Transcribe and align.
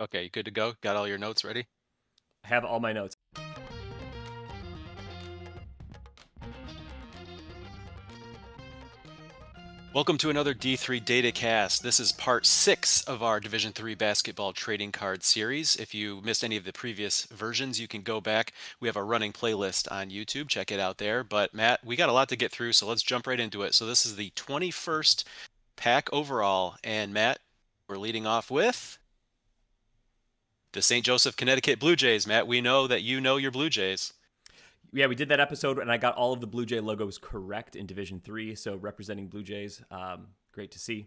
Okay, 0.00 0.28
good 0.28 0.44
to 0.44 0.52
go? 0.52 0.74
Got 0.80 0.94
all 0.94 1.08
your 1.08 1.18
notes 1.18 1.44
ready? 1.44 1.66
I 2.44 2.48
have 2.48 2.64
all 2.64 2.78
my 2.78 2.92
notes. 2.92 3.16
Welcome 9.92 10.16
to 10.18 10.30
another 10.30 10.54
D3 10.54 11.02
Datacast. 11.04 11.82
This 11.82 11.98
is 11.98 12.12
part 12.12 12.46
six 12.46 13.02
of 13.02 13.24
our 13.24 13.40
Division 13.40 13.72
Three 13.72 13.96
basketball 13.96 14.52
trading 14.52 14.92
card 14.92 15.24
series. 15.24 15.74
If 15.74 15.92
you 15.96 16.20
missed 16.22 16.44
any 16.44 16.56
of 16.56 16.62
the 16.62 16.72
previous 16.72 17.24
versions, 17.24 17.80
you 17.80 17.88
can 17.88 18.02
go 18.02 18.20
back. 18.20 18.52
We 18.78 18.86
have 18.86 18.96
a 18.96 19.02
running 19.02 19.32
playlist 19.32 19.90
on 19.90 20.10
YouTube. 20.10 20.46
Check 20.46 20.70
it 20.70 20.78
out 20.78 20.98
there. 20.98 21.24
But 21.24 21.52
Matt, 21.52 21.84
we 21.84 21.96
got 21.96 22.08
a 22.08 22.12
lot 22.12 22.28
to 22.28 22.36
get 22.36 22.52
through, 22.52 22.74
so 22.74 22.86
let's 22.86 23.02
jump 23.02 23.26
right 23.26 23.40
into 23.40 23.62
it. 23.62 23.74
So 23.74 23.84
this 23.84 24.06
is 24.06 24.14
the 24.14 24.30
21st 24.36 25.24
pack 25.74 26.08
overall, 26.12 26.76
and 26.84 27.12
Matt, 27.12 27.40
we're 27.88 27.96
leading 27.96 28.28
off 28.28 28.48
with 28.48 28.97
the 30.72 30.82
St. 30.82 31.04
Joseph, 31.04 31.36
Connecticut 31.36 31.78
Blue 31.78 31.96
Jays. 31.96 32.26
Matt, 32.26 32.46
we 32.46 32.60
know 32.60 32.86
that 32.86 33.02
you 33.02 33.20
know 33.20 33.36
your 33.36 33.50
Blue 33.50 33.70
Jays. 33.70 34.12
Yeah, 34.92 35.06
we 35.06 35.14
did 35.14 35.28
that 35.28 35.40
episode, 35.40 35.78
and 35.78 35.92
I 35.92 35.98
got 35.98 36.14
all 36.14 36.32
of 36.32 36.40
the 36.40 36.46
Blue 36.46 36.64
Jay 36.64 36.80
logos 36.80 37.18
correct 37.18 37.76
in 37.76 37.86
Division 37.86 38.20
Three. 38.20 38.54
So 38.54 38.76
representing 38.76 39.28
Blue 39.28 39.42
Jays, 39.42 39.82
um, 39.90 40.28
great 40.52 40.70
to 40.72 40.78
see. 40.78 41.06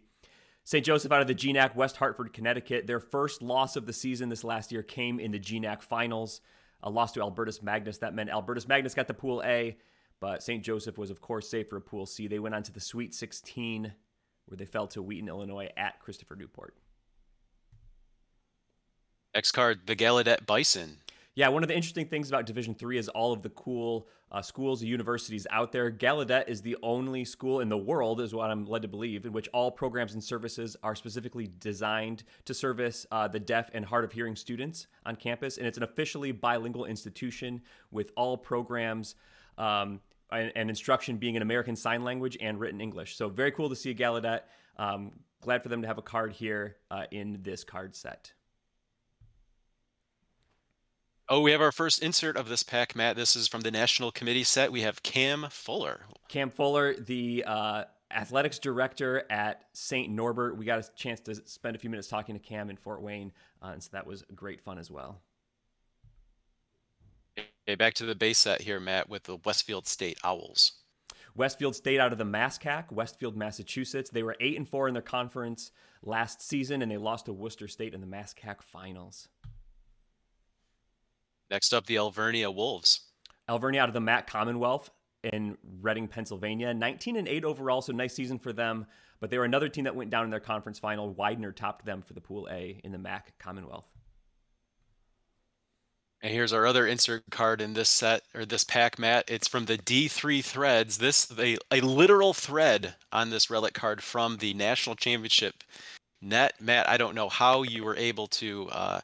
St. 0.64 0.86
Joseph 0.86 1.12
out 1.12 1.22
of 1.22 1.28
the 1.28 1.36
GNAC, 1.36 1.76
West 1.76 1.98
Hartford, 1.98 2.34
Connecticut. 2.34 2.86
Their 2.86 3.00
first 3.00 3.42
loss 3.42 3.76
of 3.76 3.88
the 3.88 3.94
season 3.94 4.30
this 4.30 4.44
last 4.44 4.72
year 4.72 4.84
came 4.84 5.20
in 5.20 5.32
the 5.32 5.40
GNAC 5.40 5.82
finals, 5.82 6.42
a 6.84 6.90
loss 6.90 7.14
to 7.14 7.22
Albertus 7.22 7.64
Magnus. 7.64 7.98
That 7.98 8.14
meant 8.14 8.30
Albertus 8.30 8.68
Magnus 8.68 8.94
got 8.94 9.08
the 9.08 9.14
Pool 9.16 9.42
A, 9.44 9.78
but 10.20 10.44
St. 10.44 10.64
Joseph 10.64 11.00
was, 11.00 11.10
of 11.10 11.20
course, 11.20 11.50
safe 11.50 11.68
for 11.68 11.78
a 11.78 11.82
Pool 11.82 12.06
C. 12.06 12.28
They 12.28 12.38
went 12.38 12.54
on 12.54 12.62
to 12.64 12.72
the 12.72 12.80
Sweet 12.80 13.16
16, 13.16 13.92
where 14.46 14.58
they 14.58 14.66
fell 14.66 14.86
to 14.88 15.02
Wheaton, 15.02 15.30
Illinois, 15.30 15.70
at 15.76 16.00
Christopher 16.00 16.36
Newport. 16.36 16.76
Next 19.34 19.54
card, 19.54 19.82
the 19.86 19.96
Gallaudet 19.96 20.46
Bison. 20.46 20.98
Yeah, 21.36 21.48
one 21.48 21.64
of 21.64 21.70
the 21.70 21.76
interesting 21.76 22.06
things 22.06 22.28
about 22.28 22.46
Division 22.46 22.76
Three 22.76 22.98
is 22.98 23.08
all 23.08 23.32
of 23.32 23.42
the 23.42 23.50
cool 23.52 24.10
uh, 24.30 24.42
schools 24.42 24.82
and 24.82 24.90
universities 24.90 25.48
out 25.50 25.72
there. 25.72 25.90
Gallaudet 25.90 26.50
is 26.50 26.62
the 26.62 26.76
only 26.84 27.24
school 27.24 27.62
in 27.62 27.70
the 27.70 27.78
world, 27.78 28.20
is 28.20 28.36
what 28.36 28.52
I'm 28.52 28.66
led 28.66 28.82
to 28.82 28.90
believe, 28.90 29.26
in 29.26 29.32
which 29.32 29.48
all 29.54 29.72
programs 29.72 30.14
and 30.14 30.22
services 30.22 30.76
are 30.84 30.96
specifically 30.96 31.50
designed 31.60 32.24
to 32.44 32.54
service 32.54 33.06
uh, 33.12 33.30
the 33.30 33.40
deaf 33.40 33.70
and 33.74 33.86
hard 33.86 34.04
of 34.04 34.12
hearing 34.12 34.36
students 34.36 34.88
on 35.06 35.16
campus. 35.16 35.58
And 35.58 35.66
it's 35.66 35.78
an 35.78 35.84
officially 35.84 36.34
bilingual 36.34 36.84
institution 36.84 37.62
with 37.90 38.12
all 38.18 38.36
programs. 38.36 39.16
Um, 39.58 40.02
and, 40.34 40.52
and, 40.56 40.70
instruction 40.70 41.18
being 41.18 41.36
in 41.36 41.42
American 41.42 41.76
Sign 41.76 42.06
Language 42.06 42.38
and 42.40 42.58
written 42.58 42.80
English. 42.80 43.18
So 43.18 43.28
very 43.28 43.52
cool 43.52 43.68
to 43.68 43.76
see 43.76 43.94
Gallaudet. 43.94 44.42
Um, 44.78 45.12
glad 45.42 45.62
for 45.62 45.68
them 45.68 45.82
to 45.82 45.88
have 45.90 45.98
a 45.98 46.02
card 46.02 46.32
here 46.32 46.78
uh, 46.90 47.04
in 47.12 47.40
this 47.44 47.66
card 47.66 47.94
set. 47.98 48.32
Oh, 51.34 51.40
we 51.40 51.54
have 51.54 51.62
our 51.62 51.72
first 51.72 52.04
insert 52.04 52.36
of 52.36 52.50
this 52.50 52.62
pack, 52.62 52.94
Matt. 52.94 53.16
This 53.16 53.38
is 53.38 53.48
from 53.48 53.62
the 53.62 53.72
National 53.72 54.12
Committee 54.12 54.44
set. 54.44 54.70
We 54.70 54.82
have 54.82 55.02
Cam 55.02 55.48
Fuller. 55.50 56.02
Cam 56.28 56.50
Fuller, 56.50 56.94
the 56.94 57.46
uh, 57.48 57.84
athletics 58.14 58.60
director 58.60 59.24
at 59.30 59.64
St. 59.72 60.12
Norbert. 60.12 60.58
We 60.58 60.66
got 60.66 60.80
a 60.80 60.94
chance 60.94 61.22
to 61.22 61.36
spend 61.36 61.78
a 61.78 61.80
few 61.80 61.90
minutes 61.90 62.10
talking 62.10 62.36
to 62.36 62.40
Cam 62.42 62.70
in 62.70 62.76
Fort 62.76 63.02
Wayne, 63.02 63.32
uh, 63.64 63.68
and 63.68 63.82
so 63.82 63.92
that 63.94 64.06
was 64.06 64.26
great 64.36 64.60
fun 64.60 64.78
as 64.78 64.92
well. 64.92 65.22
Okay, 67.40 67.76
back 67.76 67.94
to 67.94 68.06
the 68.06 68.14
base 68.14 68.40
set 68.40 68.64
here, 68.64 68.82
Matt, 68.82 69.08
with 69.08 69.24
the 69.24 69.38
Westfield 69.38 69.88
State 69.88 70.20
Owls. 70.26 70.74
Westfield 71.34 71.78
State 71.78 72.02
out 72.02 72.12
of 72.12 72.18
the 72.18 72.26
MASCAC, 72.26 72.92
Westfield, 72.92 73.38
Massachusetts. 73.38 74.10
They 74.10 74.24
were 74.24 74.36
eight 74.42 74.58
and 74.58 74.68
four 74.68 74.90
in 74.90 74.94
their 74.94 75.02
conference 75.02 75.72
last 76.04 76.42
season, 76.42 76.82
and 76.82 76.92
they 76.92 76.98
lost 76.98 77.28
to 77.28 77.32
Worcester 77.32 77.70
State 77.70 77.94
in 77.94 78.02
the 78.02 78.08
MASCAC 78.08 78.62
finals. 78.62 79.30
Next 81.52 81.74
up, 81.74 81.86
the 81.86 81.98
Alvernia 81.98 82.50
Wolves. 82.50 83.02
Alvernia 83.50 83.82
out 83.82 83.90
of 83.90 83.94
the 83.94 84.00
MAC 84.00 84.26
Commonwealth 84.26 84.90
in 85.24 85.58
Reading, 85.82 86.08
Pennsylvania. 86.08 86.74
19 86.74 87.18
and 87.18 87.28
8 87.28 87.44
overall, 87.44 87.82
so 87.82 87.92
nice 87.92 88.16
season 88.16 88.40
for 88.40 88.54
them. 88.54 88.88
But 89.20 89.30
they 89.30 89.38
were 89.38 89.46
another 89.46 89.70
team 89.70 89.84
that 89.84 89.96
went 89.96 90.10
down 90.10 90.24
in 90.24 90.32
their 90.32 90.40
conference 90.40 90.80
final. 90.80 91.14
Widener 91.14 91.52
topped 91.52 91.86
them 91.86 92.02
for 92.02 92.14
the 92.14 92.22
Pool 92.22 92.48
A 92.50 92.80
in 92.84 92.94
the 92.94 92.98
MAC 92.98 93.38
Commonwealth. 93.38 93.86
And 96.24 96.32
here's 96.34 96.54
our 96.54 96.66
other 96.66 96.88
insert 96.88 97.24
card 97.32 97.62
in 97.62 97.74
this 97.74 97.90
set 97.90 98.22
or 98.34 98.46
this 98.46 98.64
pack, 98.64 98.98
Matt. 98.98 99.26
It's 99.28 99.48
from 99.48 99.66
the 99.66 99.78
D3 99.78 100.44
threads. 100.44 101.00
This 101.00 101.32
a, 101.38 101.58
a 101.72 101.82
literal 101.82 102.34
thread 102.34 102.96
on 103.12 103.30
this 103.30 103.50
relic 103.50 103.74
card 103.74 104.02
from 104.02 104.38
the 104.38 104.54
national 104.54 104.96
championship 104.96 105.64
net. 106.22 106.54
Matt, 106.62 106.88
I 106.88 106.98
don't 106.98 107.16
know 107.16 107.28
how 107.28 107.64
you 107.64 107.84
were 107.84 107.96
able 107.96 108.28
to 108.28 108.70
uh, 108.72 109.02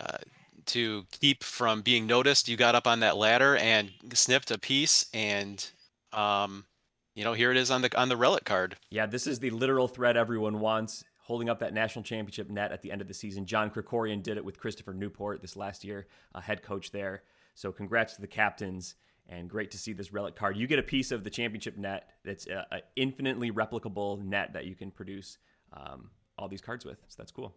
uh, 0.00 0.18
to 0.66 1.06
keep 1.10 1.42
from 1.42 1.82
being 1.82 2.06
noticed, 2.06 2.48
you 2.48 2.56
got 2.56 2.74
up 2.74 2.86
on 2.86 3.00
that 3.00 3.16
ladder 3.16 3.56
and 3.56 3.90
snipped 4.12 4.50
a 4.50 4.58
piece, 4.58 5.06
and 5.12 5.64
um, 6.12 6.64
you 7.14 7.24
know, 7.24 7.32
here 7.32 7.50
it 7.50 7.56
is 7.56 7.70
on 7.70 7.82
the 7.82 8.00
on 8.00 8.08
the 8.08 8.16
relic 8.16 8.44
card. 8.44 8.76
Yeah, 8.90 9.06
this 9.06 9.26
is 9.26 9.38
the 9.38 9.50
literal 9.50 9.88
thread 9.88 10.16
everyone 10.16 10.60
wants. 10.60 11.04
Holding 11.22 11.48
up 11.48 11.60
that 11.60 11.72
national 11.72 12.02
championship 12.02 12.50
net 12.50 12.70
at 12.70 12.82
the 12.82 12.92
end 12.92 13.00
of 13.00 13.08
the 13.08 13.14
season. 13.14 13.46
John 13.46 13.70
Krikorian 13.70 14.22
did 14.22 14.36
it 14.36 14.44
with 14.44 14.58
Christopher 14.58 14.92
Newport 14.92 15.40
this 15.40 15.56
last 15.56 15.82
year, 15.82 16.06
head 16.38 16.62
coach 16.62 16.92
there. 16.92 17.22
So 17.54 17.72
congrats 17.72 18.14
to 18.16 18.20
the 18.20 18.26
captains 18.26 18.94
and 19.26 19.48
great 19.48 19.70
to 19.70 19.78
see 19.78 19.94
this 19.94 20.12
relic 20.12 20.36
card. 20.36 20.58
You 20.58 20.66
get 20.66 20.78
a 20.78 20.82
piece 20.82 21.10
of 21.12 21.24
the 21.24 21.30
championship 21.30 21.78
net 21.78 22.10
that's 22.24 22.46
an 22.46 22.82
infinitely 22.96 23.50
replicable 23.50 24.22
net 24.22 24.52
that 24.52 24.66
you 24.66 24.74
can 24.74 24.90
produce 24.90 25.38
um, 25.72 26.10
all 26.36 26.48
these 26.48 26.60
cards 26.60 26.84
with. 26.84 26.98
So 27.08 27.14
that's 27.16 27.32
cool. 27.32 27.54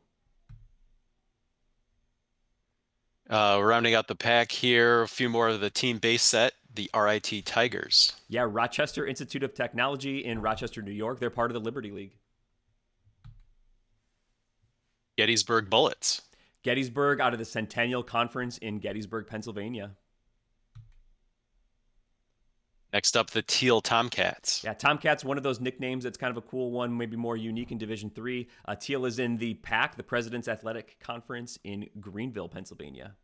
Uh, 3.29 3.59
rounding 3.61 3.93
out 3.93 4.07
the 4.07 4.15
pack 4.15 4.51
here, 4.51 5.01
a 5.01 5.07
few 5.07 5.27
more 5.27 5.49
of 5.49 5.59
the 5.59 5.69
team 5.69 5.97
base 5.97 6.21
set, 6.21 6.53
the 6.73 6.89
RIT 6.95 7.45
Tigers. 7.45 8.13
Yeah, 8.29 8.45
Rochester 8.47 9.05
Institute 9.05 9.43
of 9.43 9.53
Technology 9.53 10.23
in 10.23 10.41
Rochester, 10.41 10.81
New 10.81 10.91
York. 10.91 11.19
They're 11.19 11.29
part 11.29 11.51
of 11.51 11.53
the 11.53 11.59
Liberty 11.59 11.91
League. 11.91 12.13
Gettysburg 15.17 15.69
Bullets. 15.69 16.21
Gettysburg 16.63 17.19
out 17.19 17.33
of 17.33 17.39
the 17.39 17.45
Centennial 17.45 18.03
Conference 18.03 18.57
in 18.59 18.79
Gettysburg, 18.79 19.27
Pennsylvania. 19.27 19.91
Next 22.93 23.17
up, 23.17 23.31
the 23.31 23.41
Thiel 23.41 23.81
Tomcats. 23.81 24.63
Yeah, 24.63 24.73
Tomcats, 24.73 25.25
one 25.25 25.37
of 25.37 25.43
those 25.43 25.59
nicknames 25.59 26.05
that's 26.05 26.17
kind 26.17 26.31
of 26.31 26.37
a 26.37 26.41
cool 26.41 26.71
one, 26.71 26.95
maybe 26.97 27.17
more 27.17 27.35
unique 27.35 27.71
in 27.71 27.77
Division 27.77 28.09
Three. 28.09 28.47
Uh, 28.65 28.75
Thiel 28.75 29.05
is 29.05 29.19
in 29.19 29.37
the 29.37 29.55
PAC, 29.55 29.97
the 29.97 30.03
President's 30.03 30.47
Athletic 30.47 30.97
Conference 31.01 31.59
in 31.63 31.89
Greenville, 31.99 32.47
Pennsylvania. 32.47 33.15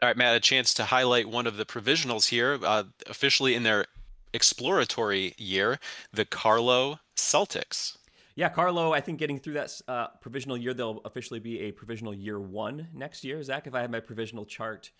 All 0.00 0.08
right, 0.08 0.16
Matt, 0.16 0.36
a 0.36 0.40
chance 0.40 0.72
to 0.74 0.84
highlight 0.84 1.28
one 1.28 1.46
of 1.46 1.56
the 1.56 1.66
provisionals 1.66 2.28
here, 2.28 2.58
uh, 2.64 2.84
officially 3.06 3.54
in 3.54 3.64
their 3.64 3.84
exploratory 4.32 5.34
year, 5.36 5.78
the 6.12 6.24
Carlow 6.24 7.00
Celtics. 7.16 7.96
Yeah, 8.36 8.48
Carlow, 8.48 8.92
I 8.94 9.00
think 9.00 9.18
getting 9.18 9.38
through 9.38 9.54
that 9.54 9.72
uh, 9.88 10.06
provisional 10.20 10.56
year, 10.56 10.72
they'll 10.72 11.00
officially 11.04 11.40
be 11.40 11.60
a 11.62 11.72
provisional 11.72 12.14
year 12.14 12.40
one 12.40 12.88
next 12.94 13.24
year. 13.24 13.42
Zach, 13.42 13.66
if 13.66 13.74
I 13.74 13.82
have 13.82 13.90
my 13.90 14.00
provisional 14.00 14.46
chart 14.46 14.90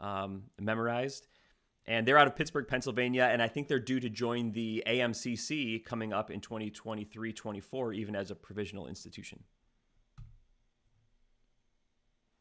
um, 0.00 0.44
memorized 0.58 1.26
and 1.88 2.06
they're 2.06 2.18
out 2.18 2.26
of 2.26 2.34
Pittsburgh, 2.34 2.66
Pennsylvania, 2.66 3.28
and 3.30 3.40
I 3.40 3.48
think 3.48 3.68
they're 3.68 3.78
due 3.78 4.00
to 4.00 4.08
join 4.08 4.52
the 4.52 4.82
AMCC 4.86 5.84
coming 5.84 6.12
up 6.12 6.30
in 6.30 6.40
2023-24, 6.40 7.94
even 7.94 8.16
as 8.16 8.30
a 8.30 8.34
provisional 8.34 8.88
institution. 8.88 9.44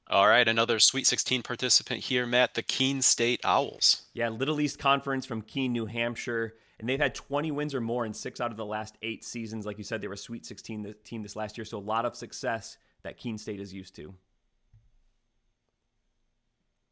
All 0.07 0.27
right, 0.27 0.47
another 0.47 0.79
Sweet 0.79 1.07
16 1.07 1.41
participant 1.41 2.01
here, 2.01 2.25
Matt, 2.25 2.53
the 2.53 2.61
Keene 2.61 3.01
State 3.01 3.41
Owls. 3.43 4.03
Yeah, 4.13 4.29
Little 4.29 4.61
East 4.61 4.77
Conference 4.77 5.25
from 5.25 5.41
Keene, 5.41 5.73
New 5.73 5.87
Hampshire, 5.87 6.55
and 6.79 6.87
they've 6.87 6.99
had 6.99 7.15
20 7.15 7.51
wins 7.51 7.73
or 7.73 7.81
more 7.81 8.05
in 8.05 8.13
six 8.13 8.39
out 8.39 8.51
of 8.51 8.57
the 8.57 8.65
last 8.65 8.97
eight 9.01 9.23
seasons. 9.23 9.65
Like 9.65 9.77
you 9.77 9.83
said, 9.83 10.01
they 10.01 10.07
were 10.07 10.13
a 10.13 10.17
Sweet 10.17 10.45
16 10.45 10.93
team 11.03 11.23
this 11.23 11.35
last 11.35 11.57
year, 11.57 11.65
so 11.65 11.77
a 11.77 11.79
lot 11.79 12.05
of 12.05 12.15
success 12.15 12.77
that 13.03 13.17
Keene 13.17 13.37
State 13.37 13.59
is 13.59 13.73
used 13.73 13.95
to. 13.95 14.13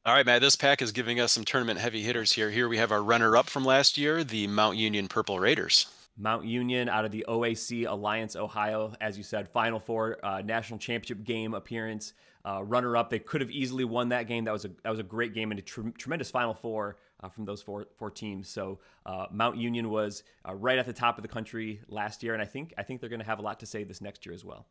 All 0.06 0.14
right, 0.14 0.26
Matt, 0.26 0.42
this 0.42 0.58
pack 0.58 0.82
is 0.82 0.92
giving 0.92 1.22
us 1.22 1.32
some 1.32 1.46
tournament 1.46 1.80
heavy 1.80 2.02
hitters 2.02 2.34
here. 2.34 2.50
Here 2.50 2.68
we 2.68 2.76
have 2.76 2.92
our 2.92 3.02
runner 3.02 3.38
up 3.38 3.50
from 3.50 3.64
last 3.64 3.98
year, 3.98 4.22
the 4.26 4.48
Mount 4.48 4.76
Union 4.76 5.08
Purple 5.08 5.40
Raiders. 5.40 5.88
Mount 6.18 6.44
Union 6.44 6.90
out 6.90 7.06
of 7.06 7.12
the 7.12 7.24
OAC 7.30 7.88
Alliance 7.88 8.36
Ohio, 8.36 8.94
as 9.00 9.18
you 9.18 9.24
said, 9.24 9.48
Final 9.48 9.80
Four 9.80 10.18
uh, 10.22 10.42
national 10.42 10.80
championship 10.80 11.24
game 11.24 11.54
appearance, 11.54 12.12
uh, 12.44 12.62
runner 12.66 12.98
up. 12.98 13.12
They 13.12 13.20
could 13.20 13.40
have 13.40 13.50
easily 13.50 13.86
won 13.86 14.10
that 14.10 14.28
game. 14.28 14.44
That 14.44 14.52
was 14.52 14.66
a 14.66 14.72
that 14.84 14.90
was 14.90 15.00
a 15.00 15.04
great 15.04 15.34
game 15.34 15.52
and 15.52 15.60
a 15.62 15.64
tr- 15.64 15.88
tremendous 15.98 16.30
Final 16.30 16.54
Four 16.54 16.98
uh, 17.22 17.30
from 17.30 17.46
those 17.46 17.62
four 17.62 17.88
four 17.96 18.12
teams. 18.12 18.50
So 18.50 18.80
uh, 19.06 19.28
Mount 19.32 19.56
Union 19.56 19.90
was 19.90 20.24
uh, 20.46 20.54
right 20.54 20.78
at 20.78 20.86
the 20.86 20.92
top 20.92 21.18
of 21.18 21.22
the 21.22 21.30
country 21.30 21.80
last 21.88 22.24
year, 22.24 22.34
and 22.34 22.42
I 22.42 22.46
think 22.46 22.74
I 22.78 22.84
think 22.84 23.00
they're 23.00 23.10
going 23.10 23.22
to 23.22 23.26
have 23.26 23.40
a 23.40 23.42
lot 23.42 23.62
to 23.62 23.66
say 23.66 23.86
this 23.86 24.02
next 24.02 24.26
year 24.26 24.36
as 24.36 24.44
well. 24.44 24.68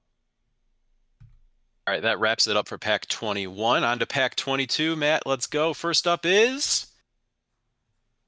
All 1.87 1.95
right, 1.95 2.03
that 2.03 2.21
wraps 2.21 2.47
it 2.47 2.57
up 2.57 2.69
for 2.69 2.79
pack 2.79 3.09
21. 3.09 3.83
On 3.83 3.99
to 3.99 4.07
pack 4.07 4.37
22. 4.37 4.95
Matt, 4.95 5.27
let's 5.27 5.49
go. 5.49 5.75
First 5.75 6.07
up 6.07 6.25
is 6.25 6.87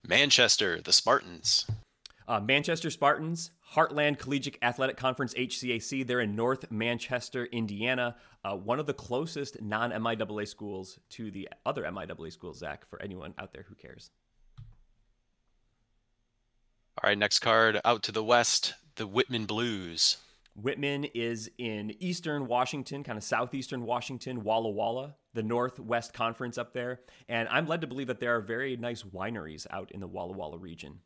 Manchester, 0.06 0.80
the 0.80 0.92
Spartans. 0.92 1.64
Uh, 2.26 2.40
Manchester 2.40 2.90
Spartans, 2.90 3.52
Heartland 3.74 4.18
Collegiate 4.18 4.58
Athletic 4.60 4.96
Conference, 4.96 5.34
HCAC. 5.34 6.04
They're 6.04 6.20
in 6.20 6.34
North 6.34 6.68
Manchester, 6.70 7.44
Indiana, 7.46 8.16
uh, 8.44 8.56
one 8.56 8.80
of 8.80 8.86
the 8.86 8.94
closest 8.94 9.62
non 9.62 9.92
MIAA 9.92 10.48
schools 10.48 10.98
to 11.10 11.30
the 11.30 11.48
other 11.64 11.84
MIAA 11.84 12.32
schools, 12.32 12.58
Zach, 12.58 12.88
for 12.88 13.00
anyone 13.00 13.34
out 13.38 13.52
there 13.52 13.64
who 13.68 13.76
cares. 13.76 14.10
All 17.02 17.08
right, 17.08 17.18
next 17.18 17.38
card 17.38 17.80
out 17.84 18.02
to 18.04 18.12
the 18.12 18.24
west, 18.24 18.74
the 18.96 19.06
Whitman 19.06 19.46
Blues. 19.46 20.16
Whitman 20.56 21.04
is 21.14 21.50
in 21.58 21.94
eastern 21.98 22.46
Washington, 22.46 23.02
kind 23.02 23.18
of 23.18 23.24
southeastern 23.24 23.84
Washington, 23.84 24.44
Walla 24.44 24.70
Walla, 24.70 25.16
the 25.32 25.42
Northwest 25.42 26.12
Conference 26.12 26.58
up 26.58 26.72
there. 26.72 27.00
And 27.28 27.48
I'm 27.48 27.66
led 27.66 27.80
to 27.80 27.86
believe 27.86 28.06
that 28.06 28.20
there 28.20 28.36
are 28.36 28.40
very 28.40 28.76
nice 28.76 29.02
wineries 29.02 29.66
out 29.70 29.90
in 29.90 30.00
the 30.00 30.06
Walla 30.06 30.32
Walla 30.32 30.58
region. 30.58 31.00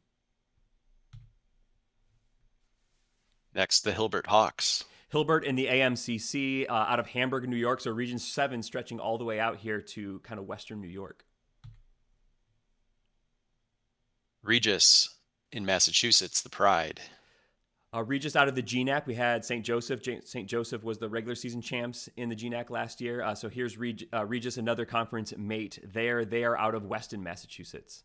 Next, 3.54 3.80
the 3.80 3.92
Hilbert 3.92 4.26
Hawks. 4.26 4.84
Hilbert 5.08 5.44
in 5.44 5.56
the 5.56 5.66
AMCC 5.66 6.68
uh, 6.68 6.72
out 6.72 7.00
of 7.00 7.08
Hamburg, 7.08 7.48
New 7.48 7.56
York. 7.56 7.80
So 7.80 7.90
Region 7.90 8.18
7 8.18 8.62
stretching 8.62 9.00
all 9.00 9.16
the 9.16 9.24
way 9.24 9.40
out 9.40 9.56
here 9.56 9.80
to 9.80 10.20
kind 10.20 10.38
of 10.38 10.46
Western 10.46 10.82
New 10.82 10.88
York. 10.88 11.24
Regis 14.42 15.16
in 15.50 15.64
Massachusetts, 15.64 16.42
the 16.42 16.50
Pride. 16.50 17.00
Uh, 17.94 18.04
Regis 18.04 18.36
out 18.36 18.48
of 18.48 18.54
the 18.54 18.62
GNAC, 18.62 19.06
we 19.06 19.14
had 19.14 19.44
St. 19.44 19.64
Joseph. 19.64 20.02
St. 20.24 20.46
Joseph 20.46 20.84
was 20.84 20.98
the 20.98 21.08
regular 21.08 21.34
season 21.34 21.62
champs 21.62 22.08
in 22.16 22.28
the 22.28 22.36
GNAC 22.36 22.68
last 22.68 23.00
year. 23.00 23.22
Uh, 23.22 23.34
so 23.34 23.48
here's 23.48 23.78
Reg- 23.78 24.06
uh, 24.12 24.26
Regis, 24.26 24.58
another 24.58 24.84
conference 24.84 25.34
mate 25.38 25.78
there. 25.82 26.26
They 26.26 26.44
are 26.44 26.56
out 26.56 26.74
of 26.74 26.84
Weston, 26.84 27.22
Massachusetts. 27.22 28.02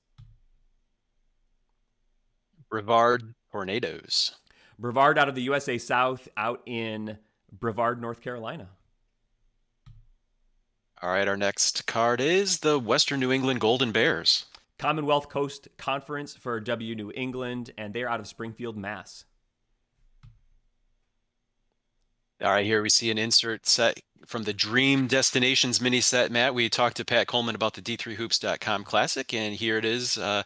Brevard 2.69 3.35
Tornadoes. 3.51 4.31
Brevard 4.80 5.19
out 5.19 5.27
of 5.27 5.35
the 5.35 5.44
USA 5.44 5.77
South, 5.77 6.29
out 6.38 6.62
in 6.65 7.18
Brevard, 7.51 8.01
North 8.01 8.21
Carolina. 8.21 8.69
All 11.01 11.09
right, 11.09 11.27
our 11.27 11.38
next 11.38 11.86
card 11.86 12.21
is 12.21 12.59
the 12.59 12.79
Western 12.79 13.19
New 13.19 13.33
England 13.33 13.59
Golden 13.59 13.91
Bears. 13.91 14.45
Commonwealth 14.79 15.27
Coast 15.27 15.68
Conference 15.77 16.36
for 16.36 16.59
W 16.62 16.95
New 16.95 17.12
England, 17.13 17.71
and 17.77 17.94
they're 17.94 18.09
out 18.09 18.21
of 18.21 18.27
Springfield, 18.27 18.77
Mass. 18.77 19.25
All 22.41 22.51
right, 22.51 22.65
here 22.65 22.81
we 22.81 22.89
see 22.89 23.12
an 23.12 23.18
insert 23.18 23.65
set 23.68 24.01
from 24.25 24.44
the 24.44 24.53
Dream 24.53 25.07
Destinations 25.07 25.80
mini 25.80 26.01
set. 26.01 26.31
Matt, 26.31 26.56
we 26.56 26.68
talked 26.68 26.97
to 26.97 27.06
Pat 27.06 27.27
Coleman 27.27 27.56
about 27.56 27.75
the 27.75 27.81
D3Hoops.com 27.81 28.83
Classic, 28.83 29.33
and 29.33 29.56
here 29.56 29.77
it 29.77 29.85
is 29.85 30.18
uh, 30.18 30.44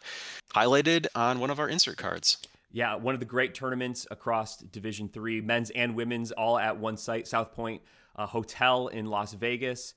highlighted 0.54 1.06
on 1.14 1.40
one 1.40 1.50
of 1.50 1.58
our 1.58 1.68
insert 1.68 1.96
cards. 1.96 2.36
Yeah, 2.70 2.94
one 2.96 3.14
of 3.14 3.20
the 3.20 3.26
great 3.26 3.54
tournaments 3.54 4.06
across 4.10 4.58
Division 4.58 5.08
Three, 5.08 5.40
men's 5.40 5.70
and 5.70 5.94
women's, 5.94 6.30
all 6.30 6.58
at 6.58 6.76
one 6.76 6.98
site, 6.98 7.26
South 7.26 7.52
Point 7.54 7.80
uh, 8.16 8.26
Hotel 8.26 8.88
in 8.88 9.06
Las 9.06 9.32
Vegas. 9.32 9.94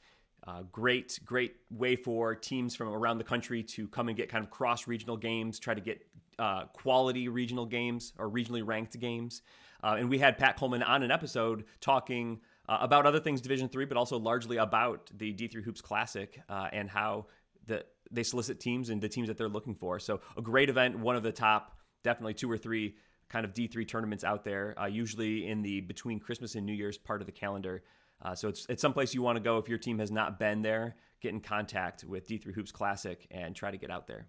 Uh, 0.47 0.63
great, 0.71 1.19
great 1.23 1.55
way 1.69 1.95
for 1.95 2.33
teams 2.33 2.75
from 2.75 2.87
around 2.87 3.17
the 3.17 3.23
country 3.23 3.61
to 3.61 3.87
come 3.89 4.07
and 4.07 4.17
get 4.17 4.29
kind 4.29 4.43
of 4.43 4.49
cross 4.49 4.87
regional 4.87 5.17
games, 5.17 5.59
try 5.59 5.73
to 5.73 5.81
get 5.81 6.01
uh, 6.41 6.65
quality 6.73 7.29
regional 7.29 7.65
games 7.65 8.13
or 8.17 8.29
regionally 8.29 8.65
ranked 8.65 8.99
games. 8.99 9.43
Uh, 9.83 9.95
and 9.99 10.09
we 10.09 10.17
had 10.17 10.37
Pat 10.37 10.57
Coleman 10.57 10.81
on 10.83 11.03
an 11.03 11.11
episode 11.11 11.65
talking 11.79 12.41
uh, 12.67 12.79
about 12.81 13.05
other 13.05 13.19
things 13.19 13.41
Division 13.41 13.69
Three, 13.69 13.85
but 13.85 13.95
also 13.95 14.17
largely 14.17 14.57
about 14.57 15.09
the 15.15 15.33
D3 15.33 15.63
Hoops 15.63 15.81
Classic 15.81 16.41
uh, 16.49 16.67
and 16.73 16.89
how 16.89 17.27
the 17.67 17.85
they 18.11 18.23
solicit 18.23 18.59
teams 18.59 18.89
and 18.89 18.99
the 19.01 19.07
teams 19.07 19.27
that 19.27 19.37
they're 19.37 19.47
looking 19.47 19.75
for. 19.75 19.99
So 19.99 20.19
a 20.35 20.41
great 20.41 20.69
event, 20.69 20.97
one 20.99 21.15
of 21.15 21.23
the 21.23 21.31
top 21.31 21.77
definitely 22.03 22.33
two 22.33 22.51
or 22.51 22.57
three 22.57 22.95
kind 23.29 23.45
of 23.45 23.53
D3 23.53 23.87
tournaments 23.87 24.23
out 24.23 24.43
there, 24.43 24.75
uh, 24.81 24.87
usually 24.87 25.47
in 25.47 25.61
the 25.61 25.81
between 25.81 26.19
Christmas 26.19 26.55
and 26.55 26.65
New 26.65 26.73
Year's 26.73 26.97
part 26.97 27.21
of 27.21 27.27
the 27.27 27.31
calendar. 27.31 27.83
Uh, 28.21 28.35
so 28.35 28.49
it's, 28.49 28.65
it's 28.67 28.81
someplace 28.81 29.13
you 29.13 29.21
want 29.21 29.37
to 29.37 29.43
go 29.43 29.57
if 29.57 29.69
your 29.69 29.77
team 29.77 29.99
has 29.99 30.11
not 30.11 30.37
been 30.37 30.61
there. 30.61 30.95
Get 31.21 31.33
in 31.33 31.39
contact 31.39 32.03
with 32.03 32.27
D3 32.27 32.53
Hoops 32.53 32.71
Classic 32.71 33.25
and 33.31 33.55
try 33.55 33.71
to 33.71 33.77
get 33.77 33.91
out 33.91 34.07
there. 34.07 34.27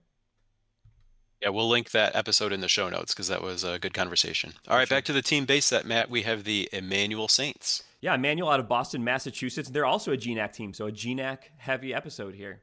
Yeah, 1.42 1.48
we'll 1.48 1.68
link 1.68 1.90
that 1.90 2.14
episode 2.14 2.52
in 2.52 2.60
the 2.60 2.68
show 2.68 2.88
notes 2.88 3.12
because 3.12 3.26
that 3.26 3.42
was 3.42 3.64
a 3.64 3.76
good 3.80 3.92
conversation. 3.92 4.52
All 4.68 4.76
right, 4.76 4.86
sure. 4.86 4.96
back 4.96 5.04
to 5.06 5.12
the 5.12 5.22
team 5.22 5.44
base 5.44 5.64
set, 5.64 5.84
Matt. 5.84 6.08
We 6.08 6.22
have 6.22 6.44
the 6.44 6.68
Emmanuel 6.72 7.26
Saints. 7.26 7.82
Yeah, 8.00 8.14
Emmanuel 8.14 8.48
out 8.48 8.60
of 8.60 8.68
Boston, 8.68 9.02
Massachusetts. 9.02 9.68
They're 9.68 9.84
also 9.84 10.12
a 10.12 10.16
GNAC 10.16 10.52
team, 10.52 10.72
so 10.72 10.86
a 10.86 10.92
GNAC 10.92 11.38
heavy 11.56 11.92
episode 11.92 12.36
here. 12.36 12.60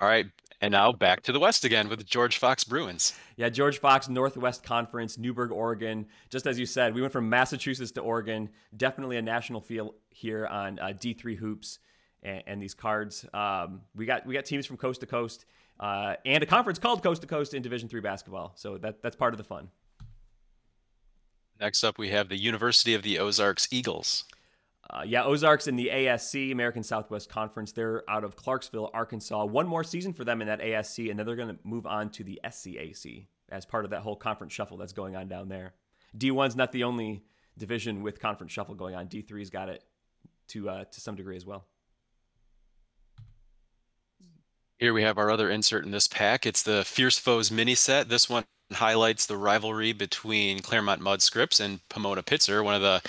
All 0.00 0.08
right, 0.08 0.26
and 0.62 0.72
now 0.72 0.92
back 0.92 1.20
to 1.24 1.32
the 1.32 1.38
West 1.38 1.62
again 1.66 1.90
with 1.90 2.06
George 2.06 2.38
Fox 2.38 2.64
Bruins. 2.64 3.12
Yeah, 3.36 3.50
George 3.50 3.80
Fox 3.80 4.08
Northwest 4.08 4.64
Conference, 4.64 5.18
Newberg, 5.18 5.50
Oregon. 5.50 6.06
Just 6.30 6.46
as 6.46 6.58
you 6.58 6.64
said, 6.64 6.94
we 6.94 7.02
went 7.02 7.12
from 7.12 7.28
Massachusetts 7.28 7.90
to 7.92 8.00
Oregon. 8.00 8.48
Definitely 8.74 9.18
a 9.18 9.22
national 9.22 9.60
feel 9.60 9.94
here 10.08 10.46
on 10.46 10.78
uh, 10.78 10.86
D3 10.86 11.36
hoops 11.36 11.80
and, 12.22 12.42
and 12.46 12.62
these 12.62 12.74
cards. 12.74 13.24
Um, 13.32 13.82
we 13.94 14.06
got 14.06 14.26
we 14.26 14.34
got 14.34 14.44
teams 14.44 14.66
from 14.66 14.76
coast 14.76 15.00
to 15.00 15.06
coast 15.06 15.44
uh, 15.80 16.14
and 16.26 16.42
a 16.42 16.46
conference 16.46 16.78
called 16.78 17.02
Coast 17.02 17.22
to 17.22 17.26
Coast 17.26 17.54
in 17.54 17.62
Division 17.62 17.88
Three 17.88 18.00
basketball. 18.00 18.52
So 18.56 18.78
that 18.78 19.02
that's 19.02 19.16
part 19.16 19.34
of 19.34 19.38
the 19.38 19.44
fun. 19.44 19.68
Next 21.58 21.84
up, 21.84 21.98
we 21.98 22.10
have 22.10 22.28
the 22.28 22.38
University 22.38 22.94
of 22.94 23.02
the 23.02 23.18
Ozarks 23.18 23.68
Eagles. 23.70 24.24
Uh, 24.88 25.02
yeah, 25.06 25.22
Ozarks 25.22 25.68
in 25.68 25.76
the 25.76 25.88
ASC, 25.92 26.50
American 26.50 26.82
Southwest 26.82 27.28
Conference. 27.28 27.70
They're 27.70 28.02
out 28.08 28.24
of 28.24 28.34
Clarksville, 28.34 28.90
Arkansas. 28.92 29.44
One 29.44 29.68
more 29.68 29.84
season 29.84 30.12
for 30.12 30.24
them 30.24 30.40
in 30.40 30.48
that 30.48 30.60
ASC, 30.60 31.10
and 31.10 31.18
then 31.18 31.26
they're 31.26 31.36
going 31.36 31.54
to 31.54 31.58
move 31.62 31.86
on 31.86 32.10
to 32.10 32.24
the 32.24 32.40
SCAC 32.44 33.26
as 33.50 33.64
part 33.64 33.84
of 33.84 33.90
that 33.92 34.00
whole 34.00 34.16
conference 34.16 34.52
shuffle 34.52 34.76
that's 34.76 34.92
going 34.92 35.14
on 35.14 35.28
down 35.28 35.48
there. 35.48 35.74
D1's 36.16 36.56
not 36.56 36.72
the 36.72 36.84
only 36.84 37.22
division 37.56 38.02
with 38.02 38.20
conference 38.20 38.52
shuffle 38.52 38.74
going 38.74 38.94
on. 38.94 39.06
D3's 39.06 39.50
got 39.50 39.68
it 39.68 39.84
to 40.48 40.68
uh, 40.68 40.84
to 40.84 41.00
some 41.00 41.14
degree 41.14 41.36
as 41.36 41.46
well. 41.46 41.66
Here 44.80 44.94
we 44.94 45.02
have 45.02 45.18
our 45.18 45.30
other 45.30 45.50
insert 45.50 45.84
in 45.84 45.90
this 45.90 46.08
pack. 46.08 46.46
It's 46.46 46.62
the 46.62 46.84
Fierce 46.86 47.18
Foes 47.18 47.50
mini 47.50 47.74
set. 47.74 48.08
This 48.08 48.30
one 48.30 48.44
highlights 48.72 49.26
the 49.26 49.36
rivalry 49.36 49.92
between 49.92 50.60
Claremont-Mudd-Scripps 50.60 51.60
and 51.60 51.86
Pomona 51.90 52.22
Pitzer, 52.22 52.64
one 52.64 52.74
of 52.74 52.80
the 52.80 53.02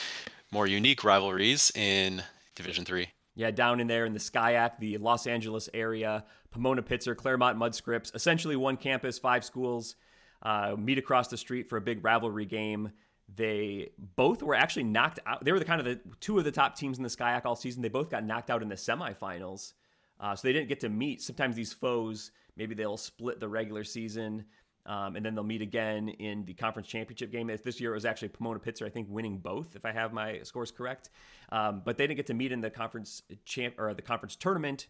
more 0.51 0.67
unique 0.67 1.05
rivalries 1.05 1.71
in 1.73 2.23
Division 2.55 2.83
Three. 2.83 3.11
Yeah, 3.35 3.51
down 3.51 3.79
in 3.79 3.87
there 3.87 4.05
in 4.05 4.11
the 4.11 4.19
SCIAC, 4.19 4.79
the 4.79 4.97
Los 4.97 5.25
Angeles 5.27 5.69
area, 5.73 6.25
Pomona 6.51 6.83
Pitzer, 6.83 7.15
Claremont-Mudd-Scripps, 7.15 8.11
essentially 8.13 8.57
one 8.57 8.75
campus, 8.75 9.17
five 9.17 9.45
schools, 9.45 9.95
uh, 10.41 10.75
meet 10.77 10.97
across 10.97 11.29
the 11.29 11.37
street 11.37 11.69
for 11.69 11.77
a 11.77 11.81
big 11.81 12.03
rivalry 12.03 12.45
game. 12.45 12.91
They 13.33 13.91
both 14.17 14.43
were 14.43 14.55
actually 14.55 14.83
knocked 14.83 15.21
out. 15.25 15.45
They 15.45 15.53
were 15.53 15.59
the 15.59 15.63
kind 15.63 15.79
of 15.79 15.85
the 15.85 16.01
two 16.19 16.37
of 16.37 16.43
the 16.43 16.51
top 16.51 16.75
teams 16.75 16.97
in 16.97 17.03
the 17.03 17.09
SCIAC 17.09 17.45
all 17.45 17.55
season. 17.55 17.81
They 17.81 17.87
both 17.87 18.09
got 18.09 18.25
knocked 18.25 18.49
out 18.49 18.61
in 18.61 18.67
the 18.67 18.75
semifinals, 18.75 19.71
uh, 20.21 20.35
so 20.35 20.47
they 20.47 20.53
didn't 20.53 20.69
get 20.69 20.79
to 20.79 20.89
meet. 20.89 21.21
Sometimes 21.21 21.55
these 21.55 21.73
foes, 21.73 22.31
maybe 22.55 22.73
they'll 22.73 22.95
split 22.95 23.41
the 23.41 23.49
regular 23.49 23.83
season. 23.83 24.45
Um, 24.87 25.15
and 25.15 25.23
then 25.23 25.35
they'll 25.35 25.43
meet 25.43 25.61
again 25.61 26.09
in 26.09 26.43
the 26.43 26.55
conference 26.55 26.87
championship 26.87 27.31
game. 27.31 27.51
This 27.63 27.79
year 27.79 27.91
it 27.91 27.93
was 27.93 28.05
actually 28.05 28.29
Pomona 28.29 28.59
Pitzer, 28.59 28.87
I 28.87 28.89
think, 28.89 29.07
winning 29.11 29.37
both, 29.37 29.75
if 29.75 29.85
I 29.85 29.91
have 29.91 30.11
my 30.11 30.39
scores 30.41 30.71
correct. 30.71 31.11
Um, 31.51 31.83
but 31.85 31.97
they 31.97 32.07
didn't 32.07 32.17
get 32.17 32.25
to 32.27 32.33
meet 32.33 32.51
in 32.51 32.61
the 32.61 32.71
conference 32.71 33.21
champ 33.45 33.75
or 33.77 33.93
the 33.93 34.01
conference 34.01 34.35
tournament. 34.35 34.87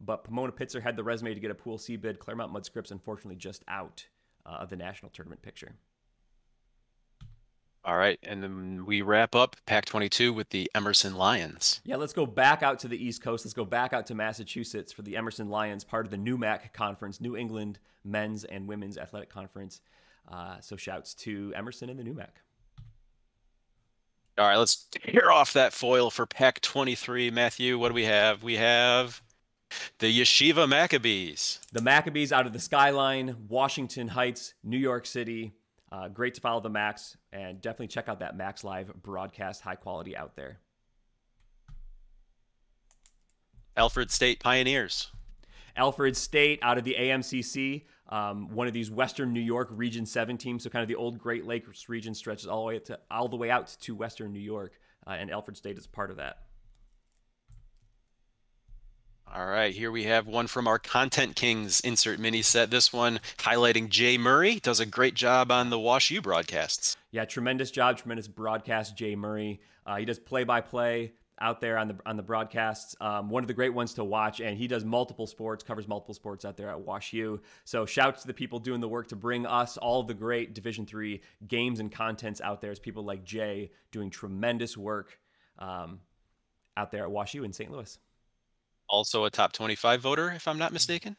But 0.00 0.24
Pomona 0.24 0.52
Pitzer 0.52 0.82
had 0.82 0.96
the 0.96 1.04
resume 1.04 1.34
to 1.34 1.40
get 1.40 1.50
a 1.50 1.54
Pool 1.54 1.76
C 1.76 1.96
bid. 1.96 2.18
Claremont-Mudd-Scripps, 2.18 2.90
unfortunately, 2.90 3.36
just 3.36 3.62
out 3.68 4.06
uh, 4.46 4.52
of 4.60 4.70
the 4.70 4.76
national 4.76 5.10
tournament 5.10 5.42
picture. 5.42 5.74
All 7.86 7.96
right, 7.96 8.18
and 8.24 8.42
then 8.42 8.84
we 8.84 9.00
wrap 9.00 9.36
up 9.36 9.54
Pac 9.64 9.84
22 9.84 10.32
with 10.32 10.50
the 10.50 10.68
Emerson 10.74 11.14
Lions. 11.14 11.80
Yeah, 11.84 11.94
let's 11.94 12.12
go 12.12 12.26
back 12.26 12.64
out 12.64 12.80
to 12.80 12.88
the 12.88 13.02
East 13.02 13.22
Coast. 13.22 13.44
Let's 13.44 13.54
go 13.54 13.64
back 13.64 13.92
out 13.92 14.06
to 14.06 14.14
Massachusetts 14.16 14.92
for 14.92 15.02
the 15.02 15.16
Emerson 15.16 15.48
Lions, 15.48 15.84
part 15.84 16.04
of 16.04 16.10
the 16.10 16.16
NEWMAC 16.16 16.72
Conference, 16.72 17.20
New 17.20 17.36
England 17.36 17.78
Men's 18.04 18.44
and 18.44 18.66
Women's 18.66 18.98
Athletic 18.98 19.30
Conference. 19.30 19.80
Uh, 20.26 20.56
so 20.60 20.74
shouts 20.76 21.14
to 21.14 21.52
Emerson 21.54 21.88
and 21.88 21.96
the 21.98 22.02
NEWMAC. 22.02 22.28
All 24.38 24.46
right, 24.46 24.56
let's 24.56 24.88
tear 24.90 25.30
off 25.30 25.52
that 25.52 25.72
foil 25.72 26.10
for 26.10 26.26
Pac 26.26 26.60
23. 26.60 27.30
Matthew, 27.30 27.78
what 27.78 27.88
do 27.88 27.94
we 27.94 28.04
have? 28.04 28.42
We 28.42 28.56
have 28.56 29.22
the 30.00 30.20
Yeshiva 30.20 30.68
Maccabees. 30.68 31.60
The 31.72 31.82
Maccabees 31.82 32.32
out 32.32 32.46
of 32.46 32.52
the 32.52 32.58
skyline, 32.58 33.36
Washington 33.48 34.08
Heights, 34.08 34.54
New 34.64 34.76
York 34.76 35.06
City. 35.06 35.52
Uh, 35.96 36.08
great 36.08 36.34
to 36.34 36.42
follow 36.42 36.60
the 36.60 36.68
Macs 36.68 37.16
and 37.32 37.58
definitely 37.62 37.86
check 37.86 38.06
out 38.08 38.18
that 38.18 38.36
Macs 38.36 38.62
Live 38.64 38.92
broadcast, 39.02 39.62
high 39.62 39.76
quality 39.76 40.14
out 40.14 40.36
there. 40.36 40.58
Alfred 43.78 44.10
State 44.10 44.38
Pioneers. 44.40 45.10
Alfred 45.74 46.14
State 46.14 46.58
out 46.60 46.76
of 46.76 46.84
the 46.84 46.96
AMCC, 46.98 47.84
um, 48.10 48.48
one 48.54 48.66
of 48.66 48.74
these 48.74 48.90
Western 48.90 49.32
New 49.32 49.40
York 49.40 49.68
Region 49.70 50.04
7 50.04 50.36
teams. 50.36 50.64
So 50.64 50.70
kind 50.70 50.82
of 50.82 50.88
the 50.88 50.96
old 50.96 51.18
Great 51.18 51.46
Lakes 51.46 51.88
region 51.88 52.14
stretches 52.14 52.46
all 52.46 52.66
the 52.66 52.66
way 52.66 52.78
to 52.80 52.98
all 53.10 53.28
the 53.28 53.36
way 53.36 53.50
out 53.50 53.74
to 53.80 53.94
Western 53.94 54.34
New 54.34 54.40
York, 54.40 54.74
uh, 55.06 55.10
and 55.18 55.30
Alfred 55.30 55.56
State 55.56 55.78
is 55.78 55.86
part 55.86 56.10
of 56.10 56.18
that. 56.18 56.45
All 59.34 59.46
right, 59.46 59.74
here 59.74 59.90
we 59.90 60.04
have 60.04 60.26
one 60.26 60.46
from 60.46 60.66
our 60.66 60.78
Content 60.78 61.36
Kings 61.36 61.80
insert 61.80 62.18
mini 62.18 62.42
set. 62.42 62.70
This 62.70 62.92
one 62.92 63.20
highlighting 63.38 63.88
Jay 63.90 64.16
Murray. 64.16 64.60
Does 64.60 64.80
a 64.80 64.86
great 64.86 65.14
job 65.14 65.50
on 65.50 65.68
the 65.68 65.78
Wash 65.78 66.10
U 66.10 66.22
broadcasts. 66.22 66.96
Yeah, 67.10 67.24
tremendous 67.24 67.70
job, 67.70 67.98
tremendous 67.98 68.28
broadcast, 68.28 68.96
Jay 68.96 69.16
Murray. 69.16 69.60
Uh, 69.84 69.96
he 69.96 70.04
does 70.04 70.18
play 70.18 70.44
by 70.44 70.60
play 70.60 71.12
out 71.40 71.60
there 71.60 71.76
on 71.76 71.88
the 71.88 71.96
on 72.06 72.16
the 72.16 72.22
broadcasts. 72.22 72.96
Um, 73.00 73.28
one 73.28 73.42
of 73.42 73.48
the 73.48 73.52
great 73.54 73.74
ones 73.74 73.94
to 73.94 74.04
watch, 74.04 74.40
and 74.40 74.56
he 74.56 74.68
does 74.68 74.84
multiple 74.84 75.26
sports, 75.26 75.62
covers 75.62 75.88
multiple 75.88 76.14
sports 76.14 76.44
out 76.44 76.56
there 76.56 76.70
at 76.70 76.80
Wash 76.80 77.12
U. 77.12 77.40
So 77.64 77.84
shouts 77.84 78.22
to 78.22 78.28
the 78.28 78.34
people 78.34 78.58
doing 78.58 78.80
the 78.80 78.88
work 78.88 79.08
to 79.08 79.16
bring 79.16 79.44
us 79.44 79.76
all 79.76 80.02
the 80.02 80.14
great 80.14 80.54
Division 80.54 80.86
three 80.86 81.20
games 81.46 81.80
and 81.80 81.90
contents 81.90 82.40
out 82.40 82.60
there. 82.60 82.70
As 82.70 82.78
people 82.78 83.04
like 83.04 83.24
Jay 83.24 83.72
doing 83.90 84.08
tremendous 84.08 84.76
work 84.76 85.18
um, 85.58 86.00
out 86.76 86.90
there 86.90 87.02
at 87.02 87.10
Wash 87.10 87.34
U 87.34 87.44
in 87.44 87.52
St. 87.52 87.70
Louis. 87.70 87.98
Also 88.88 89.24
a 89.24 89.30
top 89.30 89.52
25 89.52 90.00
voter, 90.00 90.30
if 90.30 90.46
I'm 90.46 90.58
not 90.58 90.72
mistaken. 90.72 91.16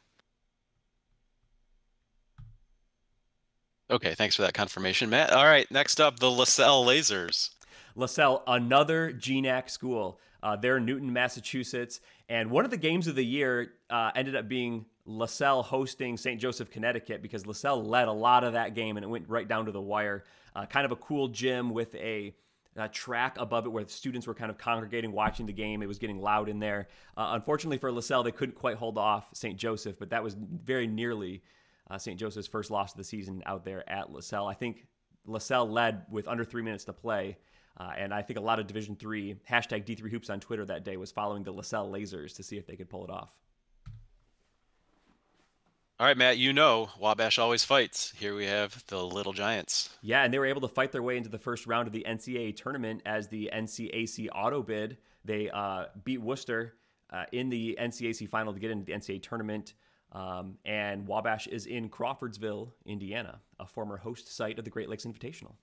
Okay, 3.89 4.15
thanks 4.15 4.35
for 4.35 4.41
that 4.41 4.53
confirmation, 4.53 5.09
Matt. 5.09 5.31
All 5.31 5.45
right, 5.45 5.69
next 5.71 6.01
up, 6.01 6.19
the 6.19 6.29
LaSalle 6.29 6.85
Lasers. 6.85 7.51
LaSalle, 7.95 8.43
another 8.45 9.13
GNAC 9.13 9.69
school. 9.69 10.19
Uh, 10.43 10.55
they're 10.55 10.77
in 10.77 10.85
Newton, 10.85 11.11
Massachusetts. 11.11 12.01
And 12.29 12.51
one 12.51 12.65
of 12.65 12.71
the 12.71 12.77
games 12.77 13.07
of 13.07 13.15
the 13.15 13.25
year 13.25 13.71
uh, 13.89 14.11
ended 14.13 14.35
up 14.35 14.49
being 14.49 14.85
LaSalle 15.05 15.63
hosting 15.63 16.17
St. 16.17 16.39
Joseph, 16.39 16.69
Connecticut, 16.69 17.21
because 17.21 17.47
LaSalle 17.47 17.83
led 17.83 18.09
a 18.09 18.11
lot 18.11 18.43
of 18.43 18.53
that 18.53 18.75
game 18.75 18.97
and 18.97 19.03
it 19.03 19.07
went 19.07 19.27
right 19.29 19.47
down 19.47 19.65
to 19.65 19.71
the 19.71 19.81
wire. 19.81 20.25
Uh, 20.55 20.65
kind 20.65 20.85
of 20.85 20.91
a 20.91 20.95
cool 20.97 21.29
gym 21.29 21.69
with 21.69 21.95
a 21.95 22.35
uh, 22.77 22.87
track 22.91 23.37
above 23.39 23.65
it 23.65 23.69
where 23.69 23.83
the 23.83 23.89
students 23.89 24.27
were 24.27 24.33
kind 24.33 24.51
of 24.51 24.57
congregating, 24.57 25.11
watching 25.11 25.45
the 25.45 25.53
game. 25.53 25.81
It 25.81 25.87
was 25.87 25.99
getting 25.99 26.21
loud 26.21 26.49
in 26.49 26.59
there. 26.59 26.87
Uh, 27.15 27.29
unfortunately 27.31 27.77
for 27.77 27.91
LaSalle, 27.91 28.23
they 28.23 28.31
couldn't 28.31 28.55
quite 28.55 28.77
hold 28.77 28.97
off 28.97 29.27
St. 29.33 29.57
Joseph, 29.57 29.97
but 29.99 30.09
that 30.11 30.23
was 30.23 30.35
very 30.35 30.87
nearly 30.87 31.41
uh, 31.89 31.97
St. 31.97 32.19
Joseph's 32.19 32.47
first 32.47 32.71
loss 32.71 32.91
of 32.91 32.97
the 32.97 33.03
season 33.03 33.41
out 33.45 33.65
there 33.65 33.87
at 33.89 34.11
LaSalle. 34.11 34.47
I 34.47 34.53
think 34.53 34.87
LaSalle 35.25 35.69
led 35.69 36.03
with 36.09 36.27
under 36.27 36.45
three 36.45 36.61
minutes 36.61 36.85
to 36.85 36.93
play. 36.93 37.37
Uh, 37.79 37.91
and 37.95 38.13
I 38.13 38.23
think 38.23 38.39
a 38.39 38.41
lot 38.41 38.59
of 38.59 38.65
Division 38.65 38.95
Three 38.95 39.35
hashtag 39.47 39.85
D3 39.85 40.09
Hoops 40.09 40.29
on 40.31 40.39
Twitter 40.39 40.65
that 40.65 40.83
day 40.83 40.97
was 40.97 41.11
following 41.11 41.43
the 41.43 41.51
LaSalle 41.51 41.91
Lasers 41.91 42.35
to 42.35 42.43
see 42.43 42.57
if 42.57 42.65
they 42.65 42.75
could 42.75 42.89
pull 42.89 43.03
it 43.03 43.11
off. 43.11 43.31
All 45.99 46.05
right, 46.05 46.15
Matt, 46.15 46.37
you 46.37 46.53
know 46.53 46.89
Wabash 46.99 47.39
always 47.39 47.63
fights. 47.63 48.13
Here 48.15 48.35
we 48.35 48.45
have 48.45 48.85
the 48.85 49.03
Little 49.03 49.33
Giants. 49.33 49.89
Yeah, 50.03 50.23
and 50.23 50.31
they 50.31 50.37
were 50.37 50.45
able 50.45 50.61
to 50.61 50.67
fight 50.67 50.91
their 50.91 51.01
way 51.01 51.17
into 51.17 51.29
the 51.29 51.39
first 51.39 51.65
round 51.65 51.87
of 51.87 51.93
the 51.93 52.05
NCAA 52.07 52.55
tournament 52.55 53.01
as 53.03 53.29
the 53.29 53.49
NCAC 53.51 54.27
auto 54.31 54.61
bid. 54.61 54.97
They 55.25 55.49
uh, 55.49 55.85
beat 56.03 56.21
Wooster 56.21 56.75
uh, 57.11 57.23
in 57.31 57.49
the 57.49 57.79
NCAC 57.81 58.29
final 58.29 58.53
to 58.53 58.59
get 58.59 58.69
into 58.69 58.85
the 58.85 58.91
NCAA 58.91 59.23
tournament. 59.23 59.73
Um, 60.11 60.59
and 60.65 61.07
Wabash 61.07 61.47
is 61.47 61.65
in 61.65 61.89
Crawfordsville, 61.89 62.73
Indiana, 62.85 63.39
a 63.59 63.65
former 63.65 63.97
host 63.97 64.31
site 64.35 64.59
of 64.59 64.65
the 64.65 64.71
Great 64.71 64.89
Lakes 64.89 65.03
Invitational. 65.03 65.55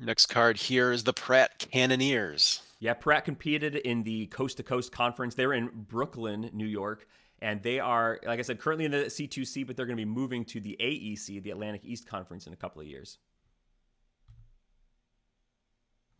Next 0.00 0.26
card 0.26 0.56
here 0.56 0.92
is 0.92 1.02
the 1.02 1.12
Pratt 1.12 1.66
Cannoneers. 1.72 2.62
Yeah, 2.82 2.94
Pratt 2.94 3.24
competed 3.24 3.76
in 3.76 4.02
the 4.02 4.26
Coast 4.26 4.56
to 4.56 4.64
Coast 4.64 4.90
Conference. 4.90 5.36
They're 5.36 5.52
in 5.52 5.70
Brooklyn, 5.72 6.50
New 6.52 6.66
York, 6.66 7.06
and 7.40 7.62
they 7.62 7.78
are, 7.78 8.18
like 8.26 8.40
I 8.40 8.42
said, 8.42 8.58
currently 8.58 8.86
in 8.86 8.90
the 8.90 9.04
C2C, 9.04 9.64
but 9.64 9.76
they're 9.76 9.86
going 9.86 9.96
to 9.96 10.04
be 10.04 10.10
moving 10.10 10.44
to 10.46 10.58
the 10.58 10.76
AEC, 10.80 11.44
the 11.44 11.52
Atlantic 11.52 11.82
East 11.84 12.08
Conference, 12.08 12.48
in 12.48 12.52
a 12.52 12.56
couple 12.56 12.82
of 12.82 12.88
years. 12.88 13.18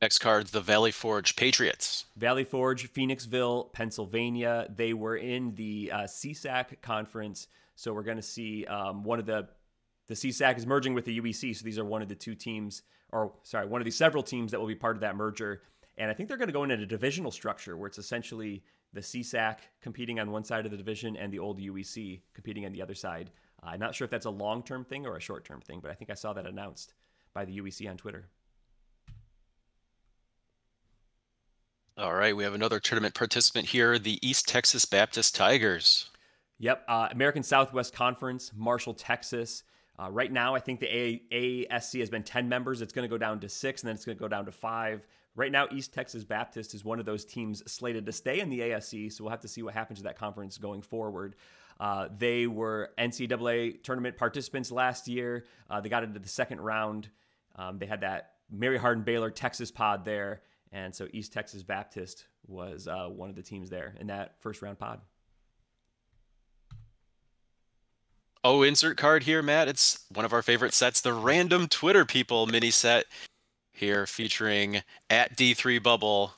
Next 0.01 0.19
card's 0.19 0.53
the 0.53 0.61
Valley 0.61 0.93
Forge 0.93 1.35
Patriots. 1.35 2.05
Valley 2.17 2.45
Forge, 2.45 2.93
Phoenixville, 2.93 3.73
Pennsylvania. 3.73 4.69
They 4.73 4.95
were 4.95 5.17
in 5.17 5.57
the 5.57 5.91
uh, 5.93 5.99
CSAC 6.03 6.81
conference, 6.81 7.49
so 7.75 7.93
we're 7.93 8.05
going 8.05 8.19
to 8.19 8.23
see 8.23 8.67
um, 8.67 9.03
one 9.03 9.19
of 9.19 9.27
the 9.27 9.49
the 10.07 10.15
CSAC 10.15 10.59
is 10.59 10.67
merging 10.67 10.95
with 10.95 11.07
the 11.07 11.21
UEC, 11.21 11.57
so 11.57 11.65
these 11.65 11.79
are 11.81 11.85
one 11.85 12.03
of 12.03 12.09
the 12.09 12.15
two 12.15 12.37
teams, 12.37 12.83
or 13.11 13.33
sorry, 13.43 13.67
one 13.67 13.81
of 13.81 13.85
the 13.85 13.91
several 13.91 14.23
teams 14.23 14.53
that 14.53 14.61
will 14.61 14.69
be 14.69 14.77
part 14.77 14.95
of 14.95 15.01
that 15.01 15.17
merger. 15.17 15.63
And 15.99 16.11
I 16.11 16.15
think 16.15 16.29
they're 16.29 16.39
going 16.39 16.49
to 16.49 16.53
go 16.53 16.63
into 16.63 16.75
a 16.77 16.87
divisional 16.87 17.31
structure 17.31 17.77
where 17.77 17.87
it's 17.87 17.99
essentially 17.99 18.63
the 18.93 19.01
CSAC 19.01 19.59
competing 19.81 20.21
on 20.21 20.31
one 20.31 20.45
side 20.45 20.65
of 20.65 20.71
the 20.71 20.77
division 20.77 21.17
and 21.17 21.33
the 21.33 21.39
old 21.39 21.61
UEC 21.61 22.21
competing 22.35 22.65
on 22.67 22.73
the 22.73 22.83
other 22.83 22.95
side. 22.95 23.31
Uh, 23.63 23.71
I'm 23.71 23.81
not 23.81 23.95
sure 23.95 24.05
if 24.05 24.11
that's 24.11 24.27
a 24.27 24.31
long 24.31 24.63
term 24.63 24.85
thing 24.85 25.07
or 25.07 25.17
a 25.17 25.21
short 25.21 25.45
term 25.45 25.61
thing, 25.61 25.81
but 25.81 25.91
I 25.91 25.95
think 25.95 26.11
I 26.11 26.15
saw 26.15 26.33
that 26.33 26.47
announced 26.47 26.95
by 27.35 27.45
the 27.45 27.59
UEC 27.61 27.89
on 27.89 27.97
Twitter. 27.97 28.27
All 31.99 32.15
right, 32.15 32.35
we 32.35 32.43
have 32.45 32.55
another 32.55 32.81
tournament 32.81 33.15
participant 33.15 33.67
here, 33.67 33.99
the 33.99 34.19
East 34.27 34.49
Texas 34.49 34.87
Baptist 34.87 35.35
Tigers. 35.37 36.09
Yep, 36.59 36.85
uh, 36.89 37.09
American 37.11 37.43
Southwest 37.43 37.93
Conference, 37.93 38.51
Marshall, 38.57 38.95
Texas. 38.95 39.63
Uh, 39.99 40.11
right 40.11 40.33
now, 40.33 40.55
I 40.55 40.59
think 40.59 40.81
the 40.81 40.87
A- 40.87 41.23
AASC 41.31 42.01
has 42.01 42.09
been 42.09 42.23
10 42.23 42.49
members. 42.49 42.81
It's 42.81 42.95
going 42.95 43.07
to 43.07 43.11
go 43.11 43.19
down 43.19 43.41
to 43.41 43.49
six, 43.49 43.83
and 43.83 43.89
then 43.89 43.95
it's 43.95 44.07
going 44.07 44.17
to 44.17 44.21
go 44.21 44.29
down 44.29 44.47
to 44.47 44.53
five. 44.53 45.07
Right 45.35 45.51
now, 45.51 45.67
East 45.71 45.95
Texas 45.95 46.25
Baptist 46.25 46.75
is 46.75 46.85
one 46.85 47.01
of 47.01 47.07
those 47.07 47.25
teams 47.25 47.63
slated 47.71 48.05
to 48.05 48.13
stay 48.13 48.41
in 48.41 48.51
the 48.51 48.61
ASC, 48.61 49.13
so 49.13 49.25
we'll 49.25 49.31
have 49.31 49.41
to 49.41 49.49
see 49.49 49.63
what 49.63 49.73
happens 49.73 50.01
to 50.01 50.03
that 50.05 50.19
conference 50.19 50.59
going 50.59 50.83
forward. 50.83 51.37
Uh, 51.81 52.09
they 52.19 52.47
were 52.47 52.91
NCAA 52.99 53.83
tournament 53.83 54.19
participants 54.19 54.71
last 54.71 55.09
year. 55.09 55.47
Uh, 55.71 55.81
they 55.81 55.89
got 55.89 56.05
into 56.05 56.21
the 56.21 56.29
second 56.29 56.61
round. 56.61 57.09
Um, 57.57 57.79
they 57.79 57.87
had 57.87 58.03
that 58.03 58.33
Mary 58.51 58.77
Hardin 58.77 59.05
Baylor 59.05 59.31
Texas 59.31 59.71
pod 59.71 60.05
there, 60.05 60.43
and 60.71 60.95
so 60.95 61.09
East 61.13 61.33
Texas 61.33 61.63
Baptist 61.63 62.27
was 62.47 62.87
uh, 62.87 63.07
one 63.09 63.31
of 63.31 63.37
the 63.37 63.43
teams 63.43 63.71
there 63.71 63.95
in 63.99 64.09
that 64.09 64.35
first 64.41 64.61
round 64.61 64.79
pod. 64.79 65.01
Oh, 68.45 68.63
insert 68.63 68.97
card 68.99 69.23
here, 69.23 69.41
Matt. 69.41 69.69
It's 69.69 70.05
one 70.13 70.25
of 70.25 70.33
our 70.33 70.43
favorite 70.43 70.75
sets, 70.75 71.01
the 71.01 71.13
Random 71.13 71.69
Twitter 71.69 72.05
People 72.05 72.47
mini 72.47 72.71
set 72.71 73.07
here 73.73 74.07
featuring 74.07 74.83
at 75.11 75.37
D3 75.37 75.83
Bubble, 75.83 76.35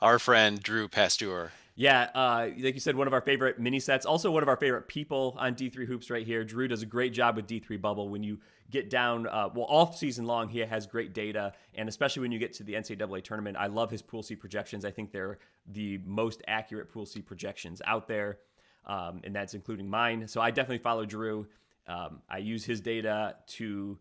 our 0.00 0.18
friend 0.18 0.62
Drew 0.62 0.88
Pasteur. 0.88 1.52
Yeah, 1.74 2.10
uh, 2.12 2.48
like 2.58 2.74
you 2.74 2.80
said, 2.80 2.96
one 2.96 3.06
of 3.06 3.12
our 3.12 3.20
favorite 3.20 3.60
mini 3.60 3.78
sets. 3.78 4.04
Also, 4.04 4.32
one 4.32 4.42
of 4.42 4.48
our 4.48 4.56
favorite 4.56 4.88
people 4.88 5.36
on 5.38 5.54
D3 5.54 5.86
Hoops 5.86 6.10
right 6.10 6.26
here. 6.26 6.42
Drew 6.42 6.66
does 6.66 6.82
a 6.82 6.86
great 6.86 7.12
job 7.12 7.36
with 7.36 7.46
D3 7.46 7.80
Bubble. 7.80 8.08
When 8.08 8.24
you 8.24 8.40
get 8.68 8.90
down, 8.90 9.28
uh, 9.28 9.48
well, 9.54 9.64
all 9.66 9.92
season 9.92 10.26
long, 10.26 10.48
he 10.48 10.58
has 10.58 10.88
great 10.88 11.14
data. 11.14 11.52
And 11.74 11.88
especially 11.88 12.22
when 12.22 12.32
you 12.32 12.40
get 12.40 12.52
to 12.54 12.64
the 12.64 12.74
NCAA 12.74 13.22
tournament, 13.22 13.56
I 13.56 13.68
love 13.68 13.92
his 13.92 14.02
Pool 14.02 14.24
C 14.24 14.34
projections. 14.34 14.84
I 14.84 14.90
think 14.90 15.12
they're 15.12 15.38
the 15.68 15.98
most 16.04 16.42
accurate 16.48 16.92
Pool 16.92 17.06
C 17.06 17.22
projections 17.22 17.80
out 17.86 18.08
there. 18.08 18.38
Um, 18.84 19.20
and 19.22 19.32
that's 19.32 19.54
including 19.54 19.88
mine. 19.88 20.26
So 20.26 20.40
I 20.40 20.50
definitely 20.50 20.78
follow 20.78 21.04
Drew. 21.04 21.46
Um, 21.86 22.22
I 22.28 22.38
use 22.38 22.64
his 22.64 22.80
data 22.80 23.36
to 23.46 23.98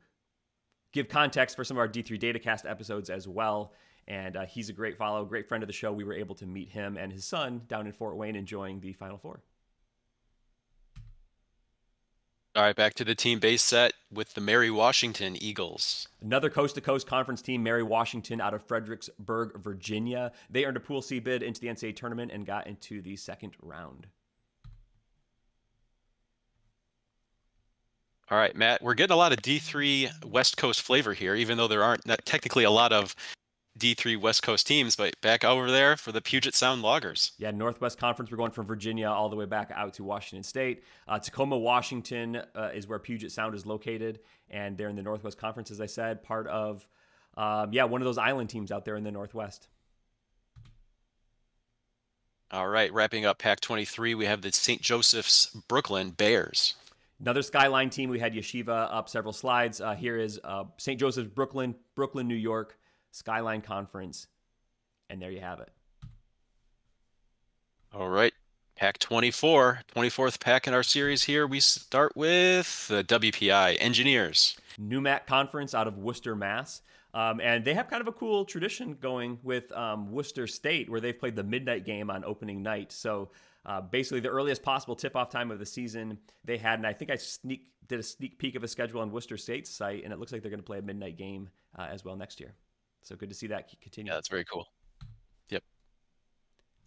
give 0.97 1.09
context 1.09 1.55
for 1.55 1.63
some 1.63 1.77
of 1.77 1.79
our 1.79 1.87
D3 1.87 2.19
Datacast 2.19 2.69
episodes 2.69 3.09
as 3.09 3.27
well. 3.27 3.73
And 4.07 4.37
uh, 4.37 4.45
he's 4.45 4.69
a 4.69 4.73
great 4.73 4.97
follow, 4.97 5.25
great 5.25 5.47
friend 5.47 5.63
of 5.63 5.67
the 5.67 5.73
show. 5.73 5.91
We 5.91 6.03
were 6.03 6.13
able 6.13 6.35
to 6.35 6.45
meet 6.45 6.69
him 6.69 6.97
and 6.97 7.11
his 7.11 7.25
son 7.25 7.61
down 7.67 7.85
in 7.85 7.93
Fort 7.93 8.15
Wayne 8.15 8.35
enjoying 8.35 8.79
the 8.79 8.93
Final 8.93 9.17
Four. 9.17 9.41
All 12.55 12.63
right, 12.63 12.75
back 12.75 12.95
to 12.95 13.05
the 13.05 13.13
team 13.13 13.39
base 13.39 13.61
set 13.61 13.93
with 14.11 14.33
the 14.33 14.41
Mary 14.41 14.71
Washington 14.71 15.35
Eagles. 15.39 16.07
Another 16.21 16.49
coast 16.49 16.73
to 16.73 16.81
coast 16.81 17.05
conference 17.05 17.41
team, 17.43 17.61
Mary 17.61 17.83
Washington 17.83 18.41
out 18.41 18.55
of 18.55 18.63
Fredericksburg, 18.63 19.61
Virginia. 19.61 20.31
They 20.49 20.65
earned 20.65 20.77
a 20.77 20.79
Pool 20.79 21.03
C 21.03 21.19
bid 21.19 21.43
into 21.43 21.61
the 21.61 21.67
NCAA 21.67 21.95
tournament 21.95 22.31
and 22.31 22.47
got 22.47 22.65
into 22.65 22.99
the 23.01 23.15
second 23.15 23.53
round. 23.61 24.07
All 28.29 28.37
right, 28.37 28.53
Matt, 28.53 28.81
we're 28.81 28.93
getting 28.93 29.13
a 29.13 29.17
lot 29.17 29.31
of 29.31 29.39
D3 29.39 30.25
West 30.25 30.57
Coast 30.57 30.81
flavor 30.81 31.13
here, 31.13 31.33
even 31.33 31.57
though 31.57 31.69
there 31.69 31.83
aren't 31.83 32.03
technically 32.25 32.65
a 32.65 32.71
lot 32.71 32.91
of 32.91 33.15
D3 33.79 34.19
West 34.19 34.43
Coast 34.43 34.67
teams, 34.67 34.97
but 34.97 35.19
back 35.21 35.45
over 35.45 35.71
there 35.71 35.95
for 35.95 36.11
the 36.11 36.19
Puget 36.19 36.53
Sound 36.53 36.81
Loggers. 36.81 37.31
Yeah, 37.37 37.51
Northwest 37.51 37.97
Conference. 37.97 38.29
We're 38.29 38.37
going 38.37 38.51
from 38.51 38.65
Virginia 38.65 39.07
all 39.07 39.29
the 39.29 39.37
way 39.37 39.45
back 39.45 39.71
out 39.73 39.93
to 39.93 40.03
Washington 40.03 40.43
State. 40.43 40.83
Uh, 41.07 41.19
Tacoma, 41.19 41.57
Washington 41.57 42.41
uh, 42.53 42.71
is 42.73 42.85
where 42.85 42.99
Puget 42.99 43.31
Sound 43.31 43.55
is 43.55 43.65
located, 43.65 44.19
and 44.49 44.77
they're 44.77 44.89
in 44.89 44.97
the 44.97 45.03
Northwest 45.03 45.37
Conference, 45.37 45.71
as 45.71 45.79
I 45.79 45.85
said, 45.85 46.21
part 46.21 46.47
of, 46.47 46.85
um, 47.37 47.71
yeah, 47.71 47.85
one 47.85 48.01
of 48.01 48.05
those 48.05 48.17
island 48.17 48.49
teams 48.49 48.73
out 48.73 48.83
there 48.83 48.97
in 48.97 49.05
the 49.05 49.11
Northwest. 49.11 49.69
All 52.51 52.67
right, 52.67 52.91
wrapping 52.91 53.25
up 53.25 53.39
Pack 53.39 53.59
23, 53.61 54.15
we 54.15 54.25
have 54.25 54.41
the 54.41 54.51
St. 54.51 54.81
Joseph's 54.81 55.47
Brooklyn 55.67 56.11
Bears. 56.11 56.75
Another 57.19 57.41
Skyline 57.41 57.89
team. 57.89 58.09
We 58.09 58.19
had 58.19 58.33
Yeshiva 58.33 58.93
up 58.93 59.09
several 59.09 59.33
slides. 59.33 59.81
Uh, 59.81 59.95
here 59.95 60.17
is 60.17 60.39
uh, 60.43 60.65
St. 60.77 60.99
Joseph's 60.99 61.29
Brooklyn, 61.29 61.75
Brooklyn, 61.95 62.27
New 62.27 62.35
York, 62.35 62.77
Skyline 63.11 63.61
Conference. 63.61 64.27
And 65.09 65.21
there 65.21 65.31
you 65.31 65.39
have 65.39 65.59
it. 65.59 65.71
All 67.93 68.09
right. 68.09 68.33
Pack 68.75 68.99
24, 68.99 69.81
24th 69.95 70.39
pack 70.39 70.67
in 70.67 70.73
our 70.73 70.83
series 70.83 71.23
here. 71.23 71.47
We 71.47 71.59
start 71.59 72.15
with 72.15 72.87
the 72.87 73.03
WPI 73.03 73.77
Engineers. 73.79 74.55
NEWMAC 74.79 75.25
Conference 75.25 75.73
out 75.73 75.87
of 75.87 75.97
Worcester, 75.97 76.35
Mass. 76.35 76.83
Um, 77.13 77.39
and 77.41 77.63
they 77.63 77.73
have 77.73 77.89
kind 77.89 78.01
of 78.01 78.07
a 78.07 78.11
cool 78.11 78.45
tradition 78.45 78.97
going 78.99 79.39
with 79.41 79.71
um, 79.71 80.11
Worcester 80.11 80.45
State, 80.45 80.89
where 80.89 80.99
they've 80.99 81.17
played 81.17 81.35
the 81.35 81.43
midnight 81.43 81.85
game 81.85 82.09
on 82.09 82.23
opening 82.23 82.61
night. 82.61 82.91
So 82.91 83.31
uh, 83.65 83.81
basically, 83.81 84.19
the 84.19 84.29
earliest 84.29 84.61
possible 84.61 84.95
tip-off 84.95 85.29
time 85.29 85.49
of 85.51 85.59
the 85.59 85.65
season 85.65 86.17
they 86.45 86.57
had, 86.57 86.79
and 86.79 86.85
I 86.85 86.93
think 86.93 87.11
I 87.11 87.15
sneak 87.15 87.67
did 87.87 87.99
a 87.99 88.03
sneak 88.03 88.37
peek 88.37 88.55
of 88.55 88.63
a 88.63 88.67
schedule 88.67 89.01
on 89.01 89.11
Worcester 89.11 89.37
State's 89.37 89.69
site, 89.69 90.03
and 90.03 90.11
it 90.11 90.19
looks 90.19 90.31
like 90.31 90.41
they're 90.41 90.51
going 90.51 90.59
to 90.59 90.65
play 90.65 90.79
a 90.79 90.81
midnight 90.81 91.17
game 91.17 91.49
uh, 91.77 91.87
as 91.89 92.03
well 92.03 92.15
next 92.15 92.39
year. 92.39 92.53
So 93.01 93.15
good 93.15 93.29
to 93.29 93.35
see 93.35 93.47
that 93.47 93.69
continue. 93.81 94.11
Yeah, 94.11 94.15
that's 94.15 94.27
very 94.27 94.43
cool. 94.43 94.67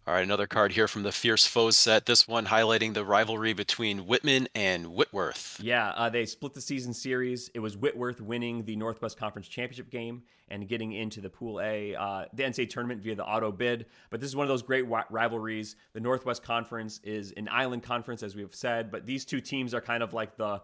All 0.07 0.15
right, 0.15 0.23
another 0.23 0.47
card 0.47 0.71
here 0.71 0.87
from 0.87 1.03
the 1.03 1.11
Fierce 1.11 1.45
Foes 1.45 1.77
set. 1.77 2.07
This 2.07 2.27
one 2.27 2.47
highlighting 2.47 2.95
the 2.95 3.05
rivalry 3.05 3.53
between 3.53 4.07
Whitman 4.07 4.47
and 4.55 4.87
Whitworth. 4.87 5.59
Yeah, 5.61 5.89
uh, 5.89 6.09
they 6.09 6.25
split 6.25 6.55
the 6.55 6.61
season 6.61 6.91
series. 6.91 7.51
It 7.53 7.59
was 7.59 7.77
Whitworth 7.77 8.19
winning 8.19 8.65
the 8.65 8.75
Northwest 8.75 9.19
Conference 9.19 9.47
Championship 9.47 9.91
game 9.91 10.23
and 10.49 10.67
getting 10.67 10.93
into 10.93 11.21
the 11.21 11.29
Pool 11.29 11.61
A, 11.61 11.93
uh, 11.93 12.25
the 12.33 12.41
NCAA 12.41 12.67
tournament 12.71 13.03
via 13.03 13.13
the 13.13 13.23
auto 13.23 13.51
bid. 13.51 13.85
But 14.09 14.19
this 14.19 14.27
is 14.27 14.35
one 14.35 14.43
of 14.43 14.49
those 14.49 14.63
great 14.63 14.87
rivalries. 15.11 15.75
The 15.93 15.99
Northwest 15.99 16.41
Conference 16.41 16.99
is 17.03 17.31
an 17.37 17.47
island 17.51 17.83
conference, 17.83 18.23
as 18.23 18.35
we've 18.35 18.55
said, 18.55 18.91
but 18.91 19.05
these 19.05 19.23
two 19.23 19.39
teams 19.39 19.75
are 19.75 19.81
kind 19.81 20.01
of 20.01 20.13
like 20.13 20.35
the 20.35 20.63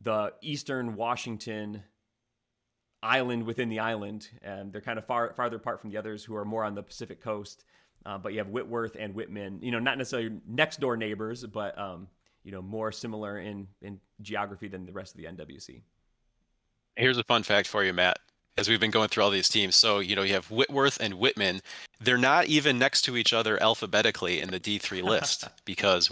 the 0.00 0.32
Eastern 0.40 0.96
Washington 0.96 1.82
island 3.02 3.44
within 3.44 3.68
the 3.68 3.80
island, 3.80 4.30
and 4.40 4.72
they're 4.72 4.80
kind 4.80 4.98
of 4.98 5.04
far 5.04 5.34
farther 5.34 5.56
apart 5.56 5.78
from 5.78 5.90
the 5.90 5.98
others 5.98 6.24
who 6.24 6.34
are 6.34 6.44
more 6.46 6.64
on 6.64 6.74
the 6.74 6.82
Pacific 6.82 7.20
coast. 7.20 7.66
Uh, 8.06 8.16
but 8.16 8.32
you 8.32 8.38
have 8.38 8.48
Whitworth 8.48 8.96
and 8.98 9.14
Whitman, 9.14 9.58
you 9.60 9.72
know, 9.72 9.80
not 9.80 9.98
necessarily 9.98 10.38
next 10.46 10.78
door 10.78 10.96
neighbors, 10.96 11.44
but 11.44 11.76
um, 11.76 12.06
you 12.44 12.52
know, 12.52 12.62
more 12.62 12.92
similar 12.92 13.40
in 13.40 13.66
in 13.82 13.98
geography 14.22 14.68
than 14.68 14.86
the 14.86 14.92
rest 14.92 15.14
of 15.14 15.20
the 15.20 15.24
NWC. 15.24 15.82
Here's 16.94 17.18
a 17.18 17.24
fun 17.24 17.42
fact 17.42 17.66
for 17.66 17.82
you, 17.82 17.92
Matt. 17.92 18.20
As 18.56 18.68
we've 18.68 18.80
been 18.80 18.92
going 18.92 19.08
through 19.08 19.24
all 19.24 19.30
these 19.30 19.48
teams, 19.48 19.74
so 19.74 19.98
you 19.98 20.14
know 20.14 20.22
you 20.22 20.34
have 20.34 20.50
Whitworth 20.52 20.98
and 21.00 21.14
Whitman. 21.14 21.60
They're 22.00 22.16
not 22.16 22.46
even 22.46 22.78
next 22.78 23.02
to 23.02 23.16
each 23.16 23.32
other 23.32 23.60
alphabetically 23.60 24.40
in 24.40 24.50
the 24.50 24.60
D3 24.60 25.02
list 25.02 25.48
because 25.64 26.10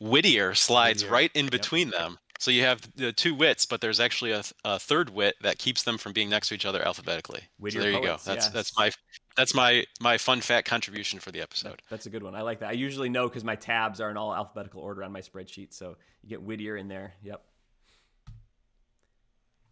Whittier 0.00 0.54
slides 0.54 1.04
Whittier. 1.04 1.12
right 1.12 1.30
in 1.34 1.48
between 1.48 1.88
yep. 1.88 1.96
them. 1.96 2.18
So 2.38 2.50
you 2.50 2.62
have 2.62 2.80
the 2.96 3.12
two 3.12 3.34
wits, 3.34 3.64
but 3.64 3.80
there's 3.80 4.00
actually 4.00 4.32
a, 4.32 4.42
a, 4.64 4.78
third 4.78 5.10
wit 5.10 5.36
that 5.42 5.58
keeps 5.58 5.82
them 5.84 5.96
from 5.96 6.12
being 6.12 6.28
next 6.28 6.48
to 6.48 6.54
each 6.54 6.66
other 6.66 6.84
alphabetically. 6.84 7.42
Whittier 7.58 7.80
so 7.80 7.84
there 7.84 7.92
you 7.92 8.02
go. 8.02 8.16
That's 8.24 8.46
yes. 8.46 8.48
that's 8.48 8.76
my 8.76 8.90
that's 9.36 9.54
my 9.54 9.84
my 10.00 10.18
fun 10.18 10.40
fact 10.40 10.68
contribution 10.68 11.20
for 11.20 11.30
the 11.30 11.40
episode. 11.40 11.80
That's 11.90 12.06
a 12.06 12.10
good 12.10 12.22
one. 12.22 12.34
I 12.34 12.42
like 12.42 12.60
that. 12.60 12.70
I 12.70 12.72
usually 12.72 13.08
know 13.08 13.28
because 13.28 13.44
my 13.44 13.56
tabs 13.56 14.00
are 14.00 14.10
in 14.10 14.16
all 14.16 14.34
alphabetical 14.34 14.80
order 14.80 15.04
on 15.04 15.12
my 15.12 15.20
spreadsheet. 15.20 15.72
So 15.72 15.96
you 16.22 16.28
get 16.28 16.42
Whittier 16.42 16.76
in 16.76 16.88
there. 16.88 17.14
Yep. 17.22 17.42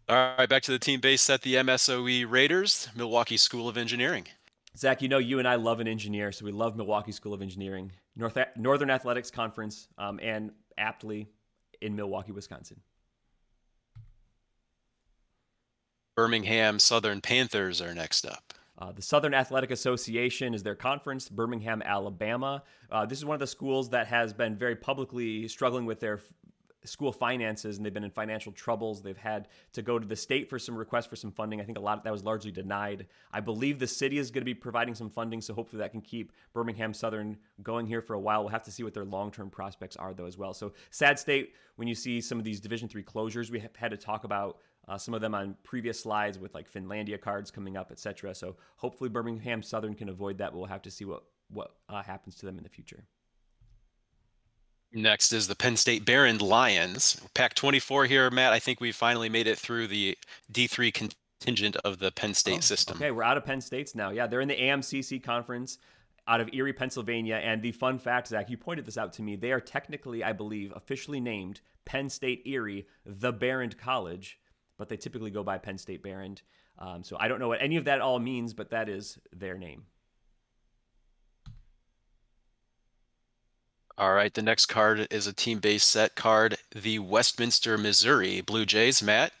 All 0.09 0.35
right, 0.37 0.49
back 0.49 0.63
to 0.63 0.71
the 0.71 0.79
team 0.79 0.99
base 0.99 1.21
set. 1.21 1.43
The 1.43 1.55
MSOE 1.55 2.29
Raiders, 2.29 2.89
Milwaukee 2.93 3.37
School 3.37 3.69
of 3.69 3.77
Engineering. 3.77 4.27
Zach, 4.75 5.01
you 5.01 5.07
know 5.07 5.19
you 5.19 5.39
and 5.39 5.47
I 5.47 5.55
love 5.55 5.79
an 5.79 5.87
engineer, 5.87 6.31
so 6.31 6.43
we 6.43 6.51
love 6.51 6.75
Milwaukee 6.75 7.11
School 7.11 7.33
of 7.33 7.41
Engineering, 7.41 7.91
North 8.15 8.37
Northern 8.57 8.89
Athletics 8.89 9.31
Conference, 9.31 9.87
um, 9.97 10.19
and 10.21 10.51
aptly 10.77 11.29
in 11.83 11.95
Milwaukee, 11.95 12.31
Wisconsin. 12.31 12.79
Birmingham 16.15 16.79
Southern 16.79 17.21
Panthers 17.21 17.81
are 17.81 17.93
next 17.93 18.25
up. 18.25 18.53
Uh, 18.77 18.91
the 18.91 19.01
Southern 19.01 19.33
Athletic 19.33 19.71
Association 19.71 20.53
is 20.53 20.63
their 20.63 20.75
conference, 20.75 21.29
Birmingham, 21.29 21.81
Alabama. 21.83 22.63
Uh, 22.91 23.05
this 23.05 23.17
is 23.17 23.25
one 23.25 23.35
of 23.35 23.39
the 23.39 23.47
schools 23.47 23.89
that 23.89 24.07
has 24.07 24.33
been 24.33 24.55
very 24.55 24.75
publicly 24.75 25.47
struggling 25.47 25.85
with 25.85 25.99
their 25.99 26.19
school 26.85 27.11
finances, 27.11 27.77
and 27.77 27.85
they've 27.85 27.93
been 27.93 28.03
in 28.03 28.11
financial 28.11 28.51
troubles. 28.51 29.01
They've 29.01 29.17
had 29.17 29.47
to 29.73 29.81
go 29.81 29.99
to 29.99 30.05
the 30.05 30.15
state 30.15 30.49
for 30.49 30.59
some 30.59 30.75
requests 30.75 31.05
for 31.05 31.15
some 31.15 31.31
funding. 31.31 31.61
I 31.61 31.63
think 31.63 31.77
a 31.77 31.81
lot 31.81 31.97
of 31.97 32.03
that 32.03 32.11
was 32.11 32.23
largely 32.23 32.51
denied. 32.51 33.07
I 33.31 33.39
believe 33.39 33.79
the 33.79 33.87
city 33.87 34.17
is 34.17 34.31
going 34.31 34.41
to 34.41 34.45
be 34.45 34.53
providing 34.53 34.95
some 34.95 35.09
funding, 35.09 35.41
so 35.41 35.53
hopefully 35.53 35.79
that 35.79 35.91
can 35.91 36.01
keep 36.01 36.31
Birmingham 36.53 36.93
Southern 36.93 37.37
going 37.61 37.87
here 37.87 38.01
for 38.01 38.13
a 38.13 38.19
while. 38.19 38.41
We'll 38.41 38.49
have 38.49 38.63
to 38.63 38.71
see 38.71 38.83
what 38.83 38.93
their 38.93 39.05
long-term 39.05 39.49
prospects 39.49 39.95
are, 39.95 40.13
though, 40.13 40.25
as 40.25 40.37
well. 40.37 40.53
So 40.53 40.73
sad 40.91 41.19
state 41.19 41.53
when 41.75 41.87
you 41.87 41.95
see 41.95 42.21
some 42.21 42.37
of 42.37 42.43
these 42.43 42.59
Division 42.59 42.87
three 42.87 43.03
closures. 43.03 43.49
We 43.49 43.59
have 43.59 43.75
had 43.75 43.91
to 43.91 43.97
talk 43.97 44.23
about 44.23 44.59
uh, 44.87 44.97
some 44.97 45.13
of 45.13 45.21
them 45.21 45.33
on 45.33 45.55
previous 45.63 45.99
slides 45.99 46.37
with 46.37 46.53
like 46.53 46.71
Finlandia 46.71 47.19
cards 47.19 47.51
coming 47.51 47.77
up, 47.77 47.91
etc. 47.91 48.35
So 48.35 48.55
hopefully 48.75 49.09
Birmingham 49.09 49.63
Southern 49.63 49.95
can 49.95 50.09
avoid 50.09 50.37
that, 50.39 50.51
but 50.51 50.57
we'll 50.57 50.67
have 50.67 50.81
to 50.83 50.91
see 50.91 51.05
what 51.05 51.23
what 51.49 51.75
uh, 51.87 52.01
happens 52.01 52.35
to 52.35 52.45
them 52.45 52.57
in 52.57 52.63
the 52.63 52.69
future. 52.69 53.05
Next 54.93 55.33
is 55.33 55.47
the 55.47 55.55
Penn 55.55 55.75
State 55.75 56.05
Behrend 56.05 56.41
Lions. 56.41 57.19
Pack 57.33 57.55
24 57.55 58.05
here, 58.05 58.29
Matt. 58.29 58.53
I 58.53 58.59
think 58.59 58.79
we 58.79 58.91
finally 58.91 59.29
made 59.29 59.47
it 59.47 59.57
through 59.57 59.87
the 59.87 60.17
D3 60.51 60.93
contingent 60.93 61.75
of 61.77 61.99
the 61.99 62.11
Penn 62.11 62.33
State 62.33 62.59
oh, 62.59 62.61
system. 62.61 62.97
Okay, 62.97 63.11
we're 63.11 63.23
out 63.23 63.37
of 63.37 63.45
Penn 63.45 63.61
States 63.61 63.95
now. 63.95 64.11
Yeah, 64.11 64.27
they're 64.27 64.41
in 64.41 64.47
the 64.47 64.55
AMCC 64.55 65.23
conference 65.23 65.79
out 66.27 66.39
of 66.39 66.49
Erie, 66.53 66.73
Pennsylvania. 66.73 67.35
And 67.35 67.61
the 67.61 67.71
fun 67.71 67.97
fact, 67.97 68.27
Zach, 68.27 68.49
you 68.49 68.57
pointed 68.57 68.85
this 68.85 68.97
out 68.97 69.13
to 69.13 69.21
me. 69.21 69.35
They 69.35 69.51
are 69.51 69.59
technically, 69.59 70.23
I 70.23 70.31
believe, 70.31 70.71
officially 70.75 71.19
named 71.19 71.61
Penn 71.85 72.09
State 72.09 72.43
Erie, 72.45 72.87
the 73.05 73.33
Behrend 73.33 73.77
College 73.77 74.39
but 74.77 74.89
they 74.89 74.97
typically 74.97 75.31
go 75.31 75.43
by 75.43 75.57
Penn 75.57 75.77
State 75.77 76.03
Behrend. 76.03 76.41
Um, 76.79 77.03
so 77.03 77.15
I 77.19 77.27
don't 77.27 77.39
know 77.39 77.47
what 77.47 77.61
any 77.61 77.77
of 77.77 77.85
that 77.85 78.01
all 78.01 78.19
means, 78.19 78.53
but 78.53 78.71
that 78.71 78.89
is 78.89 79.19
their 79.31 79.57
name. 79.57 79.85
All 83.97 84.13
right, 84.13 84.33
the 84.33 84.41
next 84.41 84.65
card 84.65 85.07
is 85.11 85.27
a 85.27 85.33
team-based 85.33 85.87
set 85.87 86.15
card, 86.15 86.57
the 86.73 86.97
Westminster, 86.99 87.77
Missouri 87.77 88.41
Blue 88.41 88.65
Jays. 88.65 89.03
Matt, 89.03 89.33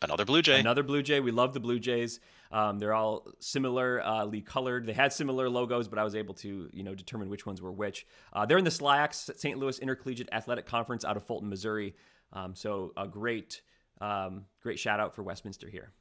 another 0.00 0.24
Blue 0.24 0.40
Jay. 0.40 0.58
Another 0.58 0.82
Blue 0.82 1.02
Jay. 1.02 1.20
We 1.20 1.30
love 1.30 1.52
the 1.52 1.60
Blue 1.60 1.78
Jays. 1.78 2.18
Um, 2.50 2.78
they're 2.78 2.94
all 2.94 3.26
similarly 3.40 4.40
colored. 4.40 4.86
They 4.86 4.92
had 4.92 5.12
similar 5.12 5.50
logos, 5.50 5.88
but 5.88 5.98
I 5.98 6.04
was 6.04 6.14
able 6.14 6.34
to, 6.34 6.70
you 6.72 6.82
know, 6.82 6.94
determine 6.94 7.28
which 7.28 7.44
ones 7.44 7.60
were 7.60 7.72
which. 7.72 8.06
Uh, 8.32 8.46
they're 8.46 8.58
in 8.58 8.64
the 8.64 8.70
SLIAC 8.70 9.36
St. 9.38 9.58
Louis 9.58 9.78
Intercollegiate 9.80 10.28
Athletic 10.32 10.64
Conference 10.64 11.04
out 11.04 11.16
of 11.16 11.24
Fulton, 11.24 11.50
Missouri. 11.50 11.94
Um, 12.32 12.54
so 12.54 12.92
a 12.96 13.06
great 13.06 13.60
um, 14.00 14.46
great 14.62 14.78
shout 14.78 15.00
out 15.00 15.14
for 15.14 15.22
Westminster 15.22 15.68
here. 15.68 15.92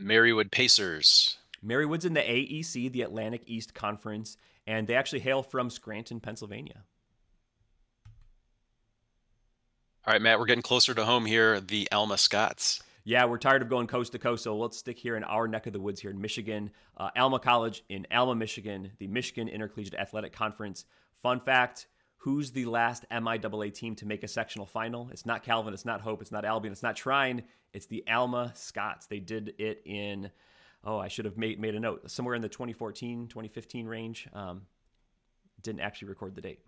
Marywood 0.00 0.50
Pacers. 0.50 1.36
Marywood's 1.64 2.04
in 2.04 2.14
the 2.14 2.20
AEC, 2.20 2.90
the 2.90 3.02
Atlantic 3.02 3.42
East 3.46 3.72
Conference, 3.74 4.36
and 4.66 4.86
they 4.86 4.94
actually 4.94 5.20
hail 5.20 5.42
from 5.42 5.70
Scranton, 5.70 6.20
Pennsylvania. 6.20 6.84
All 10.04 10.12
right, 10.12 10.22
Matt, 10.22 10.38
we're 10.38 10.46
getting 10.46 10.62
closer 10.62 10.94
to 10.94 11.04
home 11.04 11.26
here. 11.26 11.60
The 11.60 11.88
Alma 11.92 12.18
Scots. 12.18 12.82
Yeah, 13.04 13.24
we're 13.24 13.38
tired 13.38 13.62
of 13.62 13.68
going 13.68 13.88
coast 13.88 14.12
to 14.12 14.18
coast, 14.18 14.44
so 14.44 14.56
let's 14.56 14.78
stick 14.78 14.98
here 14.98 15.16
in 15.16 15.24
our 15.24 15.48
neck 15.48 15.66
of 15.66 15.72
the 15.72 15.80
woods 15.80 16.00
here 16.00 16.10
in 16.10 16.20
Michigan. 16.20 16.70
Uh, 16.96 17.10
Alma 17.16 17.38
College 17.40 17.84
in 17.88 18.06
Alma, 18.12 18.34
Michigan, 18.34 18.92
the 18.98 19.08
Michigan 19.08 19.48
Intercollegiate 19.48 19.94
Athletic 19.94 20.32
Conference. 20.32 20.84
Fun 21.20 21.40
fact 21.40 21.86
who's 22.22 22.52
the 22.52 22.64
last 22.66 23.04
MIAA 23.10 23.74
team 23.74 23.96
to 23.96 24.06
make 24.06 24.22
a 24.22 24.28
sectional 24.28 24.64
final. 24.64 25.08
It's 25.10 25.26
not 25.26 25.42
Calvin, 25.42 25.74
it's 25.74 25.84
not 25.84 26.00
Hope, 26.00 26.22
it's 26.22 26.30
not 26.30 26.44
Albion, 26.44 26.70
it's 26.70 26.82
not 26.82 26.94
Trine, 26.94 27.42
it's 27.72 27.86
the 27.86 28.04
Alma 28.08 28.52
Scots. 28.54 29.06
They 29.06 29.18
did 29.18 29.54
it 29.58 29.82
in, 29.84 30.30
oh, 30.84 30.98
I 30.98 31.08
should 31.08 31.24
have 31.24 31.36
made, 31.36 31.60
made 31.60 31.74
a 31.74 31.80
note, 31.80 32.10
somewhere 32.10 32.34
in 32.34 32.42
the 32.42 32.48
2014, 32.48 33.28
2015 33.28 33.86
range. 33.86 34.28
Um, 34.32 34.62
didn't 35.62 35.80
actually 35.80 36.08
record 36.08 36.34
the 36.34 36.40
date. 36.40 36.60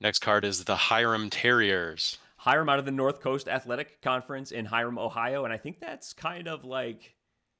Next 0.00 0.18
card 0.18 0.44
is 0.44 0.64
the 0.64 0.76
Hiram 0.76 1.30
Terriers. 1.30 2.18
Hiram 2.36 2.68
out 2.68 2.78
of 2.78 2.84
the 2.84 2.90
North 2.90 3.20
Coast 3.20 3.48
Athletic 3.48 4.02
Conference 4.02 4.52
in 4.52 4.66
Hiram, 4.66 4.98
Ohio. 4.98 5.44
And 5.44 5.52
I 5.52 5.56
think 5.56 5.80
that's 5.80 6.12
kind 6.12 6.46
of 6.46 6.64
like 6.64 7.14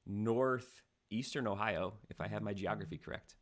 northeastern 0.06 1.46
Ohio, 1.46 1.94
if 2.10 2.20
I 2.20 2.28
have 2.28 2.42
my 2.42 2.52
geography 2.52 2.98
correct. 2.98 3.34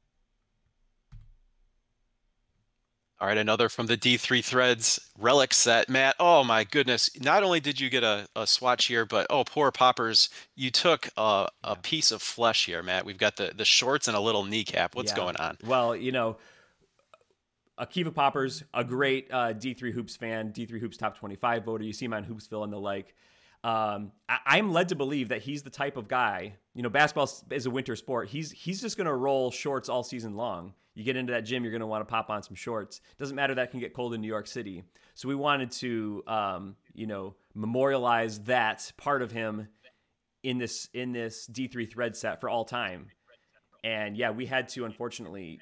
All 3.23 3.29
right, 3.29 3.39
another 3.39 3.69
from 3.69 3.87
the 3.87 3.97
D3 3.97 4.45
Threads 4.45 4.99
relic 5.17 5.55
set. 5.55 5.89
Matt, 5.89 6.17
oh 6.19 6.43
my 6.43 6.65
goodness. 6.65 7.09
Not 7.21 7.45
only 7.45 7.61
did 7.61 7.79
you 7.79 7.89
get 7.89 8.03
a, 8.03 8.27
a 8.35 8.49
swatch 8.49 8.87
here, 8.87 9.07
but 9.07 9.29
oh, 9.31 9.45
poor 9.45 9.71
Poppers, 9.71 10.29
you 10.57 10.73
took 10.73 11.09
a, 11.17 11.47
a 11.63 11.77
piece 11.77 12.11
of 12.11 12.21
flesh 12.21 12.67
here, 12.67 12.83
Matt. 12.83 13.07
We've 13.07 13.17
got 13.17 13.37
the, 13.37 13.53
the 13.55 13.65
shorts 13.65 14.09
and 14.09 14.17
a 14.17 14.21
little 14.21 14.45
kneecap. 14.45 14.97
What's 14.97 15.13
yeah. 15.13 15.17
going 15.17 15.37
on? 15.37 15.57
Well, 15.65 15.95
you 15.95 16.11
know, 16.11 16.39
Akiva 17.79 18.13
Poppers, 18.13 18.65
a 18.75 18.83
great 18.83 19.29
uh, 19.31 19.53
D3 19.53 19.93
Hoops 19.93 20.17
fan, 20.17 20.53
D3 20.53 20.81
Hoops 20.81 20.97
top 20.97 21.17
25 21.17 21.65
voter. 21.65 21.85
You 21.85 21.93
see 21.93 22.07
him 22.07 22.15
on 22.15 22.25
Hoopsville 22.25 22.65
and 22.65 22.73
the 22.73 22.81
like. 22.81 23.15
Um, 23.63 24.11
I, 24.29 24.59
am 24.59 24.73
led 24.73 24.89
to 24.89 24.97
believe 24.97 25.29
that 25.29 25.43
he's 25.43 25.63
the 25.63 25.71
type 25.71 25.97
of 25.97 26.09
guy. 26.09 26.55
You 26.75 26.83
know, 26.83 26.89
basketball 26.89 27.31
is 27.53 27.67
a 27.67 27.71
winter 27.71 27.95
sport. 27.95 28.31
He's 28.31 28.51
he's 28.51 28.81
just 28.81 28.97
going 28.97 29.07
to 29.07 29.15
roll 29.15 29.53
shorts 29.53 29.89
all 29.89 30.03
season 30.03 30.35
long. 30.35 30.75
You 30.95 31.05
get 31.05 31.17
into 31.17 31.33
that 31.33 31.43
gym, 31.43 31.65
you're 31.65 31.73
going 31.73 31.81
to 31.81 31.87
want 31.87 32.07
to 32.07 32.11
pop 32.11 32.29
on 32.29 32.43
some 32.43 32.55
shorts. 32.55 33.01
Doesn't 33.19 33.35
matter 33.35 33.55
that 33.55 33.71
can 33.71 33.81
get 33.81 33.95
cold 33.95 34.13
in 34.13 34.21
New 34.21 34.29
York 34.29 34.47
City. 34.47 34.85
So 35.15 35.29
we 35.29 35.35
wanted 35.35 35.71
to, 35.73 36.23
um, 36.27 36.77
you 36.95 37.07
know, 37.07 37.35
memorialize 37.55 38.41
that 38.41 38.93
part 38.97 39.23
of 39.23 39.33
him 39.33 39.69
in 40.43 40.59
this 40.59 40.89
in 40.93 41.13
this 41.13 41.47
D3 41.47 41.91
thread 41.91 42.17
set 42.17 42.41
for 42.41 42.49
all 42.49 42.65
time. 42.65 43.07
And 43.85 44.17
yeah, 44.17 44.31
we 44.31 44.47
had 44.47 44.69
to 44.71 44.85
unfortunately 44.85 45.61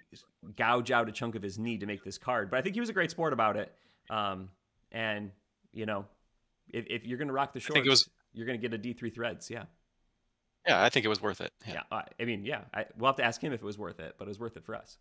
gouge 0.56 0.90
out 0.90 1.08
a 1.08 1.12
chunk 1.12 1.34
of 1.36 1.42
his 1.42 1.58
knee 1.58 1.78
to 1.78 1.86
make 1.86 2.04
this 2.04 2.18
card. 2.18 2.50
But 2.50 2.58
I 2.58 2.62
think 2.62 2.74
he 2.74 2.80
was 2.80 2.90
a 2.90 2.92
great 2.92 3.10
sport 3.10 3.32
about 3.32 3.56
it. 3.56 3.72
Um, 4.10 4.50
and 4.92 5.30
you 5.72 5.86
know, 5.86 6.06
if, 6.68 6.86
if 6.88 7.06
you're 7.06 7.18
going 7.18 7.28
to 7.28 7.34
rock 7.34 7.52
the 7.52 7.60
shorts, 7.60 7.88
was, 7.88 8.10
you're 8.32 8.46
going 8.46 8.60
to 8.60 8.68
get 8.68 8.74
a 8.74 8.82
D3 8.82 9.14
threads. 9.14 9.50
Yeah. 9.50 9.64
Yeah, 10.66 10.82
I 10.82 10.90
think 10.90 11.06
it 11.06 11.08
was 11.08 11.22
worth 11.22 11.40
it. 11.40 11.52
Yeah, 11.66 11.80
yeah 11.90 12.02
I 12.20 12.24
mean, 12.24 12.44
yeah, 12.44 12.62
I, 12.74 12.84
we'll 12.98 13.08
have 13.08 13.16
to 13.16 13.24
ask 13.24 13.42
him 13.42 13.52
if 13.52 13.62
it 13.62 13.64
was 13.64 13.78
worth 13.78 13.98
it, 13.98 14.16
but 14.18 14.26
it 14.26 14.28
was 14.28 14.38
worth 14.38 14.58
it 14.58 14.64
for 14.64 14.74
us. 14.74 14.98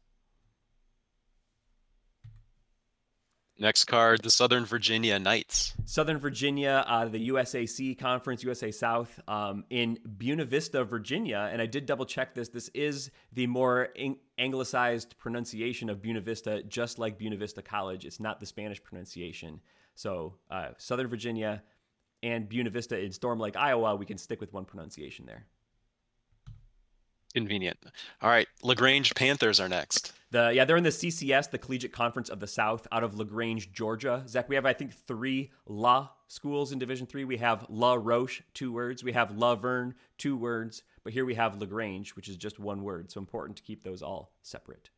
Next 3.61 3.83
card, 3.83 4.21
the 4.21 4.31
Southern 4.31 4.63
Virginia 4.63 5.19
Knights. 5.19 5.73
Southern 5.83 6.17
Virginia, 6.17 6.85
uh, 6.87 7.05
the 7.09 7.27
USAC 7.27 7.99
Conference, 7.99 8.41
USA 8.41 8.71
South, 8.71 9.19
um, 9.27 9.65
in 9.69 9.99
Buena 10.05 10.45
Vista, 10.45 10.85
Virginia. 10.85 11.49
And 11.51 11.61
I 11.61 11.65
did 11.65 11.85
double 11.85 12.05
check 12.05 12.33
this. 12.33 12.47
This 12.47 12.69
is 12.69 13.11
the 13.33 13.47
more 13.47 13.89
anglicized 14.37 15.17
pronunciation 15.17 15.89
of 15.89 16.01
Buena 16.01 16.21
Vista, 16.21 16.63
just 16.63 16.99
like 16.99 17.17
Buena 17.17 17.35
Vista 17.35 17.61
College. 17.61 18.05
It's 18.05 18.21
not 18.21 18.39
the 18.39 18.45
Spanish 18.45 18.81
pronunciation. 18.81 19.59
So 19.95 20.35
uh, 20.49 20.69
Southern 20.77 21.07
Virginia 21.07 21.61
and 22.23 22.47
Buena 22.47 22.69
Vista 22.69 22.97
in 22.97 23.11
Storm 23.11 23.39
Lake, 23.39 23.57
Iowa, 23.57 23.97
we 23.97 24.05
can 24.05 24.17
stick 24.17 24.39
with 24.39 24.53
one 24.53 24.63
pronunciation 24.63 25.25
there. 25.25 25.45
Convenient. 27.33 27.77
All 28.21 28.29
right, 28.29 28.47
Lagrange 28.63 29.13
Panthers 29.15 29.59
are 29.59 29.67
next. 29.67 30.13
The 30.31 30.51
yeah, 30.53 30.65
they're 30.65 30.77
in 30.77 30.83
the 30.83 30.89
CCS, 30.89 31.49
the 31.49 31.57
Collegiate 31.57 31.91
Conference 31.91 32.29
of 32.29 32.39
the 32.39 32.47
South, 32.47 32.87
out 32.91 33.03
of 33.03 33.15
Lagrange, 33.15 33.71
Georgia. 33.71 34.23
Zach, 34.27 34.47
we 34.47 34.55
have 34.55 34.65
I 34.65 34.73
think 34.73 34.93
three 34.93 35.51
La 35.65 36.09
schools 36.27 36.71
in 36.71 36.77
Division 36.77 37.07
Three. 37.07 37.23
We 37.23 37.37
have 37.37 37.65
La 37.69 37.95
Roche, 37.95 38.41
two 38.53 38.71
words. 38.71 39.03
We 39.03 39.13
have 39.13 39.35
La 39.35 39.55
Verne, 39.55 39.95
two 40.17 40.37
words. 40.37 40.83
But 41.03 41.13
here 41.13 41.25
we 41.25 41.33
have 41.35 41.59
Lagrange, 41.59 42.15
which 42.15 42.29
is 42.29 42.37
just 42.37 42.59
one 42.59 42.83
word. 42.83 43.11
So 43.11 43.19
important 43.19 43.57
to 43.57 43.63
keep 43.63 43.83
those 43.83 44.03
all 44.03 44.31
separate. 44.43 44.91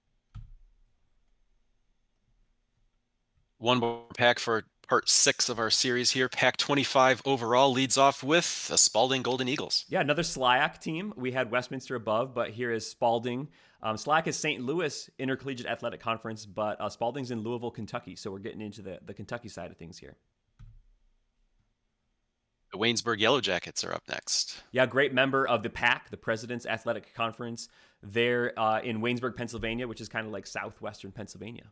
One 3.59 3.77
more 3.77 4.03
pack 4.17 4.39
for 4.39 4.65
part 4.91 5.07
six 5.07 5.47
of 5.47 5.57
our 5.57 5.69
series 5.69 6.11
here. 6.11 6.27
Pack 6.27 6.57
25 6.57 7.21
overall 7.23 7.71
leads 7.71 7.97
off 7.97 8.21
with 8.21 8.67
the 8.67 8.77
Spalding 8.77 9.21
Golden 9.21 9.47
Eagles. 9.47 9.85
Yeah, 9.87 10.01
another 10.01 10.21
SLIAC 10.21 10.81
team. 10.81 11.13
We 11.15 11.31
had 11.31 11.49
Westminster 11.49 11.95
above, 11.95 12.33
but 12.33 12.49
here 12.49 12.73
is 12.73 12.85
Spalding. 12.85 13.47
Um, 13.81 13.95
is 13.95 14.35
St. 14.35 14.61
Louis 14.61 15.09
Intercollegiate 15.17 15.65
Athletic 15.65 16.01
Conference, 16.01 16.45
but 16.45 16.81
uh, 16.81 16.89
Spalding's 16.89 17.31
in 17.31 17.39
Louisville, 17.39 17.71
Kentucky. 17.71 18.17
So 18.17 18.31
we're 18.31 18.39
getting 18.39 18.59
into 18.59 18.81
the, 18.81 18.99
the 19.05 19.13
Kentucky 19.13 19.47
side 19.47 19.71
of 19.71 19.77
things 19.77 19.97
here. 19.97 20.17
The 22.73 22.77
Waynesburg 22.77 23.19
Yellow 23.19 23.39
Jackets 23.39 23.85
are 23.85 23.93
up 23.93 24.03
next. 24.09 24.61
Yeah, 24.73 24.85
great 24.87 25.13
member 25.13 25.47
of 25.47 25.63
the 25.63 25.69
PAC, 25.69 26.09
the 26.09 26.17
President's 26.17 26.65
Athletic 26.65 27.13
Conference. 27.15 27.69
They're 28.03 28.51
uh, 28.59 28.81
in 28.81 28.99
Waynesburg, 28.99 29.37
Pennsylvania, 29.37 29.87
which 29.87 30.01
is 30.01 30.09
kind 30.09 30.27
of 30.27 30.33
like 30.33 30.45
southwestern 30.45 31.13
Pennsylvania. 31.13 31.67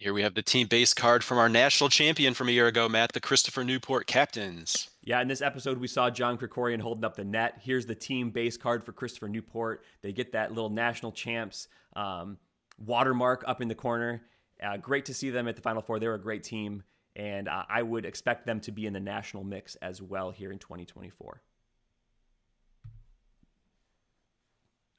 Here 0.00 0.14
we 0.14 0.22
have 0.22 0.34
the 0.34 0.42
team 0.42 0.68
base 0.68 0.94
card 0.94 1.24
from 1.24 1.38
our 1.38 1.48
national 1.48 1.90
champion 1.90 2.32
from 2.32 2.48
a 2.48 2.52
year 2.52 2.68
ago, 2.68 2.88
Matt, 2.88 3.14
the 3.14 3.20
Christopher 3.20 3.64
Newport 3.64 4.06
Captains. 4.06 4.90
Yeah, 5.02 5.20
in 5.20 5.26
this 5.26 5.42
episode, 5.42 5.76
we 5.76 5.88
saw 5.88 6.08
John 6.08 6.38
Krikorian 6.38 6.80
holding 6.80 7.04
up 7.04 7.16
the 7.16 7.24
net. 7.24 7.58
Here's 7.60 7.84
the 7.84 7.96
team 7.96 8.30
base 8.30 8.56
card 8.56 8.84
for 8.84 8.92
Christopher 8.92 9.28
Newport. 9.28 9.84
They 10.02 10.12
get 10.12 10.30
that 10.32 10.50
little 10.52 10.70
national 10.70 11.10
champs 11.10 11.66
um, 11.96 12.38
watermark 12.78 13.42
up 13.48 13.60
in 13.60 13.66
the 13.66 13.74
corner. 13.74 14.22
Uh, 14.62 14.76
great 14.76 15.04
to 15.06 15.14
see 15.14 15.30
them 15.30 15.48
at 15.48 15.56
the 15.56 15.62
Final 15.62 15.82
Four. 15.82 15.98
They're 15.98 16.14
a 16.14 16.20
great 16.20 16.44
team, 16.44 16.84
and 17.16 17.48
uh, 17.48 17.64
I 17.68 17.82
would 17.82 18.06
expect 18.06 18.46
them 18.46 18.60
to 18.60 18.70
be 18.70 18.86
in 18.86 18.92
the 18.92 19.00
national 19.00 19.42
mix 19.42 19.74
as 19.76 20.00
well 20.00 20.30
here 20.30 20.52
in 20.52 20.60
2024. 20.60 21.42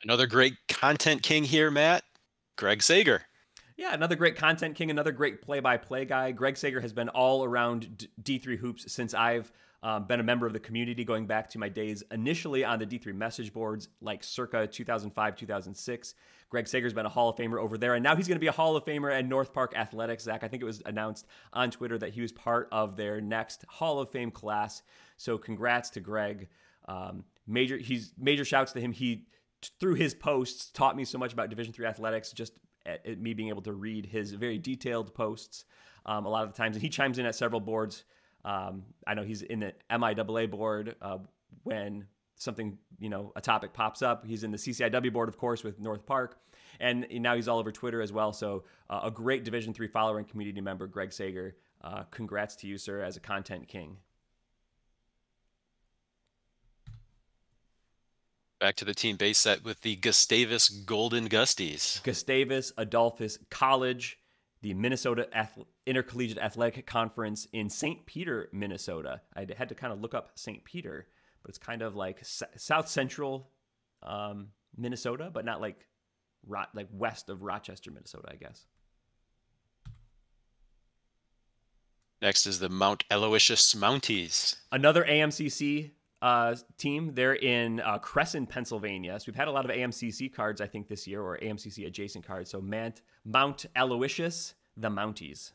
Another 0.04 0.28
great 0.28 0.56
content 0.68 1.24
king 1.24 1.46
here, 1.46 1.72
Matt. 1.72 2.04
Greg 2.58 2.84
Sager. 2.84 3.29
Yeah, 3.80 3.94
another 3.94 4.18
great 4.18 4.36
content 4.36 4.76
king, 4.76 4.92
another 4.92 5.14
great 5.14 5.42
play-by-play 5.42 6.04
guy. 6.04 6.32
Greg 6.32 6.58
Sager 6.58 6.82
has 6.82 6.92
been 6.92 7.08
all 7.08 7.46
around 7.46 8.10
D3 8.22 8.58
hoops 8.58 8.92
since 8.92 9.14
I've 9.14 9.54
um, 9.82 10.04
been 10.04 10.20
a 10.20 10.24
member 10.24 10.46
of 10.46 10.52
the 10.52 10.60
community, 10.60 11.06
going 11.06 11.26
back 11.26 11.50
to 11.52 11.60
my 11.60 11.70
days 11.70 12.04
initially 12.12 12.66
on 12.66 12.80
the 12.80 12.86
D3 12.86 13.16
message 13.16 13.54
boards, 13.54 13.88
like 14.02 14.22
circa 14.22 14.68
2005, 14.68 15.34
2006. 15.34 16.14
Greg 16.50 16.68
Sager's 16.68 16.92
been 16.92 17.06
a 17.06 17.10
Hall 17.10 17.30
of 17.30 17.38
Famer 17.38 17.58
over 17.58 17.78
there, 17.78 17.94
and 17.96 18.04
now 18.04 18.18
he's 18.18 18.28
going 18.28 18.36
to 18.36 18.42
be 18.42 18.48
a 18.48 18.52
Hall 18.52 18.76
of 18.76 18.84
Famer 18.84 19.18
at 19.18 19.26
North 19.26 19.54
Park 19.54 19.72
Athletics. 19.78 20.26
Zach, 20.26 20.44
I 20.44 20.50
think 20.50 20.62
it 20.62 20.66
was 20.66 20.82
announced 20.86 21.26
on 21.54 21.72
Twitter 21.72 21.98
that 22.00 22.10
he 22.10 22.20
was 22.20 22.34
part 22.34 22.68
of 22.74 22.98
their 22.98 23.22
next 23.22 23.64
Hall 23.70 24.02
of 24.02 24.10
Fame 24.10 24.30
class. 24.30 24.82
So, 25.16 25.38
congrats 25.38 25.90
to 25.92 26.02
Greg. 26.02 26.50
Um, 26.90 27.24
major, 27.48 27.78
he's 27.78 28.12
major 28.18 28.44
shouts 28.44 28.74
to 28.74 28.82
him. 28.82 28.92
He 28.92 29.28
through 29.80 29.96
his 29.96 30.14
posts 30.14 30.70
taught 30.70 30.98
me 30.98 31.06
so 31.06 31.18
much 31.18 31.32
about 31.32 31.50
Division 31.50 31.72
three 31.72 31.86
athletics. 31.86 32.34
Just 32.34 32.60
at, 32.90 33.06
at 33.06 33.20
me 33.20 33.34
being 33.34 33.50
able 33.50 33.62
to 33.64 33.74
read 33.74 34.06
his 34.06 34.32
very 34.34 34.58
detailed 34.58 35.14
posts 35.14 35.66
um, 36.06 36.26
a 36.26 36.30
lot 36.30 36.44
of 36.44 36.52
the 36.52 36.58
times. 36.58 36.76
And 36.76 36.84
he 36.84 36.90
chimes 36.90 37.20
in 37.20 37.26
at 37.26 37.36
several 37.36 37.62
boards. 37.62 38.04
Um, 38.46 38.84
I 39.06 39.14
know 39.14 39.24
he's 39.24 39.42
in 39.42 39.60
the 39.60 39.74
MIAA 39.92 40.50
board 40.50 40.96
uh, 41.02 41.18
when 41.64 42.06
something, 42.36 42.78
you 43.00 43.10
know, 43.10 43.32
a 43.36 43.42
topic 43.42 43.74
pops 43.74 44.02
up. 44.02 44.26
He's 44.26 44.44
in 44.44 44.52
the 44.52 44.58
CCIW 44.58 45.12
board, 45.12 45.30
of 45.30 45.38
course, 45.38 45.64
with 45.64 45.80
North 45.80 46.06
Park. 46.06 46.40
And 46.80 47.06
now 47.12 47.36
he's 47.36 47.48
all 47.48 47.60
over 47.60 47.72
Twitter 47.72 48.02
as 48.02 48.14
well. 48.14 48.32
So 48.32 48.64
uh, 48.90 49.02
a 49.04 49.12
great 49.12 49.44
Division 49.44 49.74
three 49.74 49.88
follower 49.88 50.18
and 50.18 50.28
community 50.28 50.62
member, 50.62 50.88
Greg 50.88 51.12
Sager. 51.12 51.56
Uh, 51.82 52.04
congrats 52.12 52.56
to 52.58 52.68
you, 52.68 52.78
sir, 52.78 53.02
as 53.02 53.18
a 53.18 53.20
content 53.20 53.68
king. 53.68 53.98
Back 58.60 58.76
to 58.76 58.86
the 58.86 58.94
team 58.94 59.16
base 59.16 59.38
set 59.38 59.64
with 59.64 59.82
the 59.82 59.96
Gustavus 59.96 60.68
Golden 60.68 61.30
Gusties. 61.30 62.04
Gustavus 62.04 62.74
Adolphus 62.78 63.40
College, 63.50 64.20
the 64.62 64.74
Minnesota 64.74 65.28
Ath- 65.32 65.58
Intercollegiate 65.86 66.38
Athletic 66.38 66.86
Conference 66.86 67.48
in 67.54 67.70
St. 67.70 68.06
Peter, 68.06 68.50
Minnesota. 68.52 69.22
I 69.34 69.48
had 69.58 69.70
to 69.70 69.76
kind 69.76 69.94
of 69.94 70.02
look 70.02 70.14
up 70.14 70.32
St. 70.36 70.62
Peter, 70.66 71.08
but 71.42 71.50
it's 71.50 71.58
kind 71.58 71.82
of 71.82 71.96
like 71.96 72.20
s- 72.20 72.44
south 72.58 72.90
central 72.90 73.50
um, 74.04 74.50
Minnesota, 74.76 75.30
but 75.34 75.46
not 75.46 75.62
like 75.62 75.88
ro- 76.46 76.66
like 76.74 76.88
west 76.92 77.30
of 77.30 77.44
Rochester, 77.44 77.92
Minnesota, 77.92 78.28
I 78.30 78.36
guess. 78.36 78.66
Next 82.22 82.46
is 82.46 82.60
the 82.60 82.68
Mount 82.68 83.06
Aloysius 83.10 83.74
Mounties. 83.74 84.58
Another 84.74 85.06
AMCC 85.06 85.92
uh, 86.22 86.56
team. 86.78 87.14
They're 87.14 87.36
in 87.36 87.80
uh, 87.82 87.98
Crescent, 88.00 88.50
Pennsylvania. 88.50 89.20
So 89.20 89.26
we've 89.28 89.36
had 89.36 89.48
a 89.48 89.52
lot 89.52 89.66
of 89.66 89.72
AMCC 89.72 90.34
cards, 90.34 90.62
I 90.62 90.68
think, 90.68 90.88
this 90.88 91.08
year, 91.08 91.22
or 91.22 91.38
AMCC 91.38 91.88
adjacent 91.88 92.26
cards. 92.26 92.52
So 92.52 92.62
Mount, 92.62 93.02
Mount 93.26 93.66
Aloysius, 93.76 94.56
the 94.76 94.90
Mounties. 94.90 95.52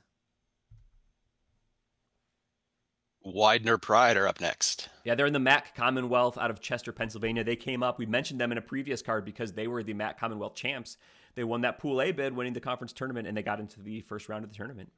Widener 3.26 3.78
Pride 3.78 4.18
are 4.18 4.28
up 4.28 4.38
next. 4.38 4.90
Yeah, 5.02 5.14
they're 5.14 5.24
in 5.24 5.32
the 5.32 5.38
MAC 5.38 5.74
Commonwealth 5.74 6.36
out 6.36 6.50
of 6.50 6.60
Chester, 6.60 6.92
Pennsylvania. 6.92 7.42
They 7.42 7.56
came 7.56 7.82
up. 7.82 7.98
We 7.98 8.04
mentioned 8.04 8.38
them 8.38 8.52
in 8.52 8.58
a 8.58 8.62
previous 8.62 9.00
card 9.00 9.24
because 9.24 9.52
they 9.52 9.66
were 9.66 9.82
the 9.82 9.94
MAC 9.94 10.20
Commonwealth 10.20 10.54
champs. 10.54 10.98
They 11.34 11.42
won 11.42 11.62
that 11.62 11.78
Pool 11.78 12.02
A 12.02 12.12
bid, 12.12 12.36
winning 12.36 12.52
the 12.52 12.60
conference 12.60 12.92
tournament, 12.92 13.26
and 13.26 13.34
they 13.34 13.42
got 13.42 13.60
into 13.60 13.80
the 13.80 14.02
first 14.02 14.28
round 14.28 14.44
of 14.44 14.50
the 14.50 14.56
tournament. 14.56 14.92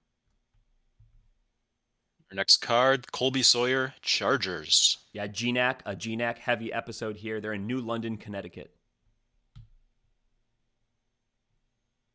Our 2.31 2.35
next 2.35 2.57
card, 2.57 3.13
Colby 3.13 3.43
Sawyer 3.43 3.95
Chargers. 4.03 4.99
Yeah, 5.13 5.29
GNAC, 5.29 5.81
a 5.87 5.95
GNAC 5.95 6.39
heavy 6.39 6.73
episode 6.73 7.17
here. 7.17 7.41
They're 7.41 7.53
in 7.53 7.67
New 7.69 7.79
London, 7.79 8.17
Connecticut. 8.17 8.73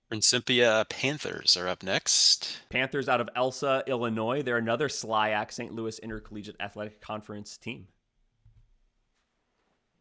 Principia 0.10 0.86
Panthers 0.89 1.56
are 1.56 1.69
up 1.69 1.82
next. 1.82 2.60
Panthers 2.69 3.08
out 3.08 3.21
of 3.21 3.30
Elsah, 3.38 3.84
Illinois. 3.88 4.41
They're 4.41 4.58
another 4.58 4.89
SLIAC, 4.89 5.54
St. 5.54 5.74
Louis 5.74 5.97
Intercollegiate 6.00 6.58
Athletic 6.60 7.00
Conference 7.00 7.56
team. 7.56 7.88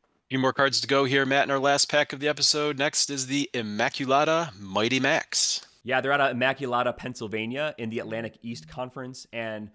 A 0.02 0.28
few 0.30 0.40
more 0.40 0.52
cards 0.52 0.80
to 0.80 0.88
go 0.88 1.04
here, 1.04 1.24
Matt, 1.24 1.44
in 1.44 1.52
our 1.52 1.60
last 1.60 1.88
pack 1.88 2.12
of 2.12 2.18
the 2.18 2.26
episode. 2.26 2.76
Next 2.76 3.08
is 3.08 3.28
the 3.28 3.48
Immaculata 3.54 4.58
Mighty 4.58 4.98
Macs. 4.98 5.64
Yeah, 5.84 6.00
they're 6.00 6.12
out 6.12 6.20
of 6.20 6.36
Immaculata, 6.36 6.96
Pennsylvania 6.96 7.76
in 7.78 7.90
the 7.90 8.00
Atlantic 8.00 8.36
East 8.42 8.66
Conference. 8.66 9.28
And 9.32 9.70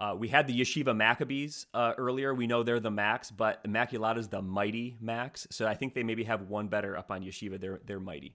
uh, 0.00 0.14
we 0.18 0.28
had 0.28 0.46
the 0.46 0.58
Yeshiva 0.58 0.96
Maccabees 0.96 1.66
uh, 1.74 1.92
earlier. 1.98 2.34
We 2.34 2.46
know 2.46 2.62
they're 2.62 2.80
the 2.80 2.90
Macs, 2.90 3.30
but 3.30 3.62
Immaculata 3.64 4.16
is 4.16 4.28
the 4.28 4.40
Mighty 4.40 4.96
Macs. 4.98 5.46
So 5.50 5.66
I 5.66 5.74
think 5.74 5.92
they 5.92 6.02
maybe 6.02 6.24
have 6.24 6.48
one 6.48 6.68
better 6.68 6.96
up 6.96 7.10
on 7.10 7.22
Yeshiva. 7.22 7.60
They're 7.60 7.80
they're 7.84 8.00
mighty. 8.00 8.34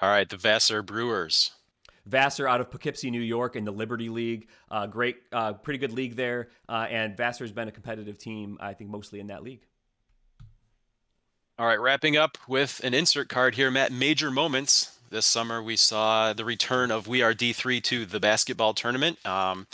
All 0.00 0.08
right, 0.10 0.28
the 0.28 0.36
Vassar 0.36 0.82
Brewers. 0.82 1.52
Vassar 2.04 2.46
out 2.48 2.60
of 2.60 2.70
Poughkeepsie, 2.70 3.10
New 3.10 3.20
York, 3.20 3.56
in 3.56 3.64
the 3.64 3.72
Liberty 3.72 4.08
League. 4.08 4.48
Uh, 4.70 4.86
great, 4.86 5.16
uh, 5.32 5.54
pretty 5.54 5.78
good 5.78 5.92
league 5.92 6.16
there. 6.16 6.48
Uh, 6.68 6.86
and 6.88 7.16
Vassar's 7.16 7.50
been 7.50 7.68
a 7.68 7.72
competitive 7.72 8.18
team, 8.18 8.58
I 8.60 8.74
think, 8.74 8.90
mostly 8.90 9.18
in 9.20 9.28
that 9.28 9.42
league. 9.42 9.62
All 11.58 11.66
right, 11.66 11.80
wrapping 11.80 12.16
up 12.16 12.36
with 12.46 12.80
an 12.84 12.92
insert 12.92 13.28
card 13.28 13.54
here, 13.54 13.70
Matt. 13.70 13.90
Major 13.90 14.30
moments 14.30 14.95
this 15.10 15.26
summer 15.26 15.62
we 15.62 15.76
saw 15.76 16.32
the 16.32 16.44
return 16.44 16.90
of 16.90 17.06
We 17.06 17.22
Are 17.22 17.34
D3 17.34 17.82
to 17.84 18.06
the 18.06 18.20
basketball 18.20 18.74
tournament 18.74 19.24
um, 19.26 19.66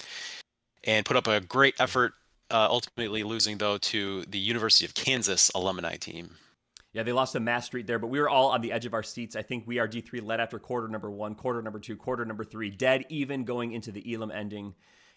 and 0.85 1.05
put 1.07 1.17
up 1.17 1.27
a 1.27 1.41
great 1.41 1.75
effort 1.79 2.15
uh, 2.51 2.69
ultimately 2.71 3.23
losing 3.23 3.59
though 3.59 3.79
to 3.79 4.25
the 4.27 4.39
University 4.39 4.85
of 4.85 4.95
Kansas 4.95 5.51
alumni 5.55 5.97
team. 5.97 6.37
Yeah, 6.93 7.03
they 7.03 7.13
lost 7.13 7.33
to 7.33 7.41
Mass 7.41 7.65
Street 7.65 7.87
there, 7.87 7.99
but 7.99 8.09
we 8.09 8.21
were 8.21 8.29
all 8.29 8.51
on 8.51 8.61
the 8.61 8.71
edge 8.71 8.85
of 8.85 8.93
our 8.93 9.03
seats. 9.03 9.35
I 9.35 9.41
think 9.41 9.67
we 9.67 9.79
are 9.79 9.89
D3 9.89 10.23
led 10.23 10.41
after 10.41 10.59
quarter 10.59 10.89
number 10.89 11.11
one, 11.11 11.35
quarter 11.35 11.63
number 11.63 11.79
two, 11.79 11.97
quarter 11.97 12.27
number 12.27 12.45
three, 12.45 12.69
dead 12.69 13.07
even 13.09 13.45
going 13.45 13.73
into 13.73 13.93
the 13.93 14.15
Elam 14.15 14.31
ending. 14.31 14.75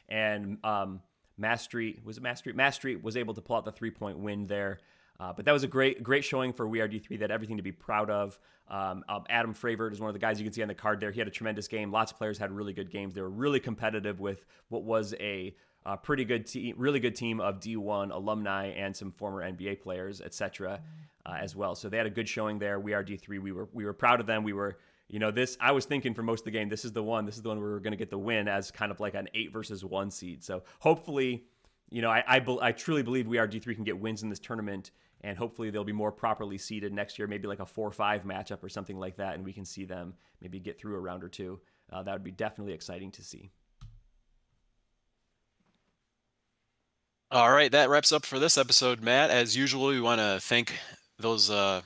And 0.08 0.58
um, 0.63 1.01
Mass 1.38 1.63
Street, 1.63 1.99
was 2.06 2.17
it 2.17 2.23
Mass 2.23 2.39
Street? 2.39 2.56
Mass 2.56 2.75
Street 2.75 3.04
was 3.04 3.17
able 3.17 3.34
to 3.34 3.41
pull 3.41 3.58
out 3.58 3.65
the 3.65 3.73
three 3.73 3.91
point 3.91 4.19
win 4.19 4.47
there. 4.47 4.80
Uh, 5.19 5.32
but 5.34 5.45
that 5.45 5.51
was 5.51 5.63
a 5.63 5.67
great, 5.67 6.04
great 6.04 6.23
showing 6.23 6.51
for 6.51 6.67
We 6.67 6.82
Are 6.82 6.88
D3. 6.88 7.19
That 7.19 7.32
everything 7.32 7.58
to 7.58 7.63
be 7.63 7.71
proud 7.71 8.10
of. 8.10 8.38
Um, 8.67 9.04
um, 9.08 9.23
Adam 9.30 9.54
Fravert 9.54 9.93
is 9.93 9.99
one 9.99 10.10
of 10.10 10.13
the 10.13 10.19
guys 10.19 10.39
you 10.39 10.45
can 10.45 10.51
see 10.51 10.62
on 10.62 10.67
the 10.67 10.75
card 10.75 10.99
there. 10.99 11.12
He 11.12 11.19
had 11.19 11.28
a 11.28 11.32
tremendous 11.32 11.67
game. 11.67 11.91
Lots 11.91 12.12
of 12.12 12.17
players 12.17 12.38
had 12.38 12.51
really 12.51 12.73
good 12.73 12.91
games. 12.91 13.13
They 13.13 13.21
were 13.21 13.30
really 13.30 13.60
competitive 13.60 14.19
with 14.19 14.45
what 14.69 14.84
was 14.84 15.13
a 15.19 15.56
uh, 15.86 15.95
pretty 15.95 16.25
good 16.25 16.47
team, 16.47 16.75
really 16.78 16.99
good 16.99 17.15
team 17.15 17.39
of 17.39 17.60
D1 17.60 18.12
alumni 18.12 18.67
and 18.69 18.95
some 18.95 19.12
former 19.12 19.43
NBA 19.43 19.82
players, 19.82 20.19
etc. 20.19 20.82
Uh, 21.25 21.38
as 21.39 21.56
well. 21.56 21.75
So 21.75 21.89
they 21.89 21.97
had 21.97 22.08
a 22.08 22.12
good 22.12 22.28
showing 22.28 22.60
there. 22.60 22.80
We 22.80 22.93
are 22.93 23.04
D3. 23.04 23.39
We 23.39 23.51
were 23.51 23.69
we 23.71 23.86
were 23.86 23.93
proud 23.93 24.19
of 24.19 24.25
them. 24.25 24.43
We 24.43 24.54
were 24.54 24.78
you 25.08 25.19
know 25.19 25.32
this. 25.32 25.58
I 25.62 25.71
was 25.71 25.86
thinking 25.86 26.13
for 26.13 26.23
most 26.23 26.41
of 26.41 26.45
the 26.45 26.51
game, 26.51 26.69
this 26.69 26.86
is 26.86 26.91
the 26.91 27.04
one. 27.04 27.25
This 27.25 27.36
is 27.36 27.43
the 27.43 27.49
one 27.49 27.60
where 27.60 27.69
we 27.69 27.75
are 27.75 27.80
going 27.80 27.91
to 27.91 27.97
get 27.97 28.10
the 28.10 28.17
win 28.17 28.47
as 28.47 28.71
kind 28.71 28.91
of 28.91 28.99
like 28.99 29.13
an 29.13 29.30
eight 29.36 29.54
versus 29.54 29.86
one 29.86 30.10
seed. 30.10 30.43
So 30.43 30.63
hopefully, 30.80 31.45
you 31.91 32.01
know, 32.01 32.10
I 32.10 32.23
I, 32.28 32.58
I 32.62 32.71
truly 32.71 33.04
believe 33.04 33.28
we 33.28 33.38
are 33.38 33.47
D3 33.47 33.75
can 33.75 33.84
get 33.84 33.97
wins 33.97 34.23
in 34.23 34.30
this 34.30 34.39
tournament 34.39 34.91
and 35.26 35.38
hopefully 35.40 35.72
they'll 35.72 35.84
be 35.84 35.92
more 35.92 36.12
properly 36.12 36.60
seeded 36.60 36.94
next 36.94 37.18
year, 37.18 37.28
maybe 37.28 37.48
like 37.48 37.60
a 37.60 37.66
four 37.66 37.92
five 37.92 38.22
matchup 38.24 38.64
or 38.64 38.70
something 38.70 39.00
like 39.00 39.18
that, 39.18 39.34
and 39.34 39.44
we 39.44 39.52
can 39.52 39.66
see 39.66 39.84
them 39.84 40.14
maybe 40.40 40.60
get 40.60 40.80
through 40.80 40.94
a 40.96 41.00
round 41.00 41.24
or 41.24 41.30
two. 41.30 41.60
Uh, 41.92 42.04
that 42.04 42.14
would 42.14 42.24
be 42.24 42.30
definitely 42.30 42.74
exciting 42.74 43.10
to 43.12 43.24
see. 43.24 43.50
All 47.32 47.52
right, 47.52 47.72
that 47.72 47.90
wraps 47.90 48.12
up 48.12 48.24
for 48.24 48.38
this 48.38 48.56
episode, 48.56 49.02
Matt. 49.02 49.32
As 49.32 49.58
usual, 49.58 49.88
we 49.88 50.00
want 50.00 50.22
to 50.22 50.38
thank 50.40 50.74
those 51.18 51.50
uh, 51.50 51.82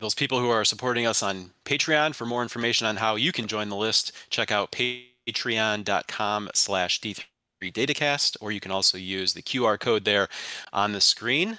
those 0.00 0.14
people 0.14 0.40
who 0.40 0.48
are 0.48 0.64
supporting 0.64 1.06
us 1.06 1.22
on 1.22 1.50
Patreon. 1.66 2.14
For 2.14 2.24
more 2.24 2.40
information 2.40 2.86
on 2.86 2.96
how 2.96 3.16
you 3.16 3.32
can 3.32 3.46
join 3.46 3.68
the 3.68 3.76
list, 3.76 4.12
check 4.30 4.50
out 4.50 4.72
patreon.com/slash 4.72 7.02
d3datacast, 7.02 8.38
or 8.40 8.50
you 8.50 8.60
can 8.60 8.70
also 8.70 8.96
use 8.96 9.34
the 9.34 9.42
QR 9.42 9.78
code 9.78 10.06
there 10.06 10.28
on 10.72 10.92
the 10.92 11.02
screen. 11.02 11.58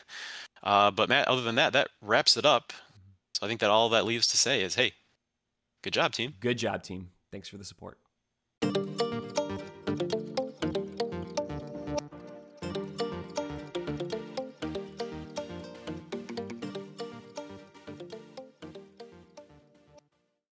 Uh, 0.63 0.91
but 0.91 1.10
Matt, 1.10 1.28
other 1.28 1.41
than 1.41 1.56
that, 1.56 1.74
that 1.74 1.89
wraps 2.02 2.38
it 2.38 2.45
up. 2.45 2.74
So 3.34 3.45
I 3.45 3.50
think 3.50 3.62
that 3.62 3.69
all 3.69 3.89
that 3.89 4.06
leaves 4.06 4.28
to 4.28 4.38
say 4.38 4.62
is, 4.62 4.76
hey, 4.76 4.93
good 5.84 5.93
job, 5.93 6.13
team. 6.13 6.34
Good 6.39 6.58
job, 6.58 6.84
team. 6.84 7.10
Thanks 7.32 7.48
for 7.48 7.58
the 7.58 7.65
support. 7.65 7.98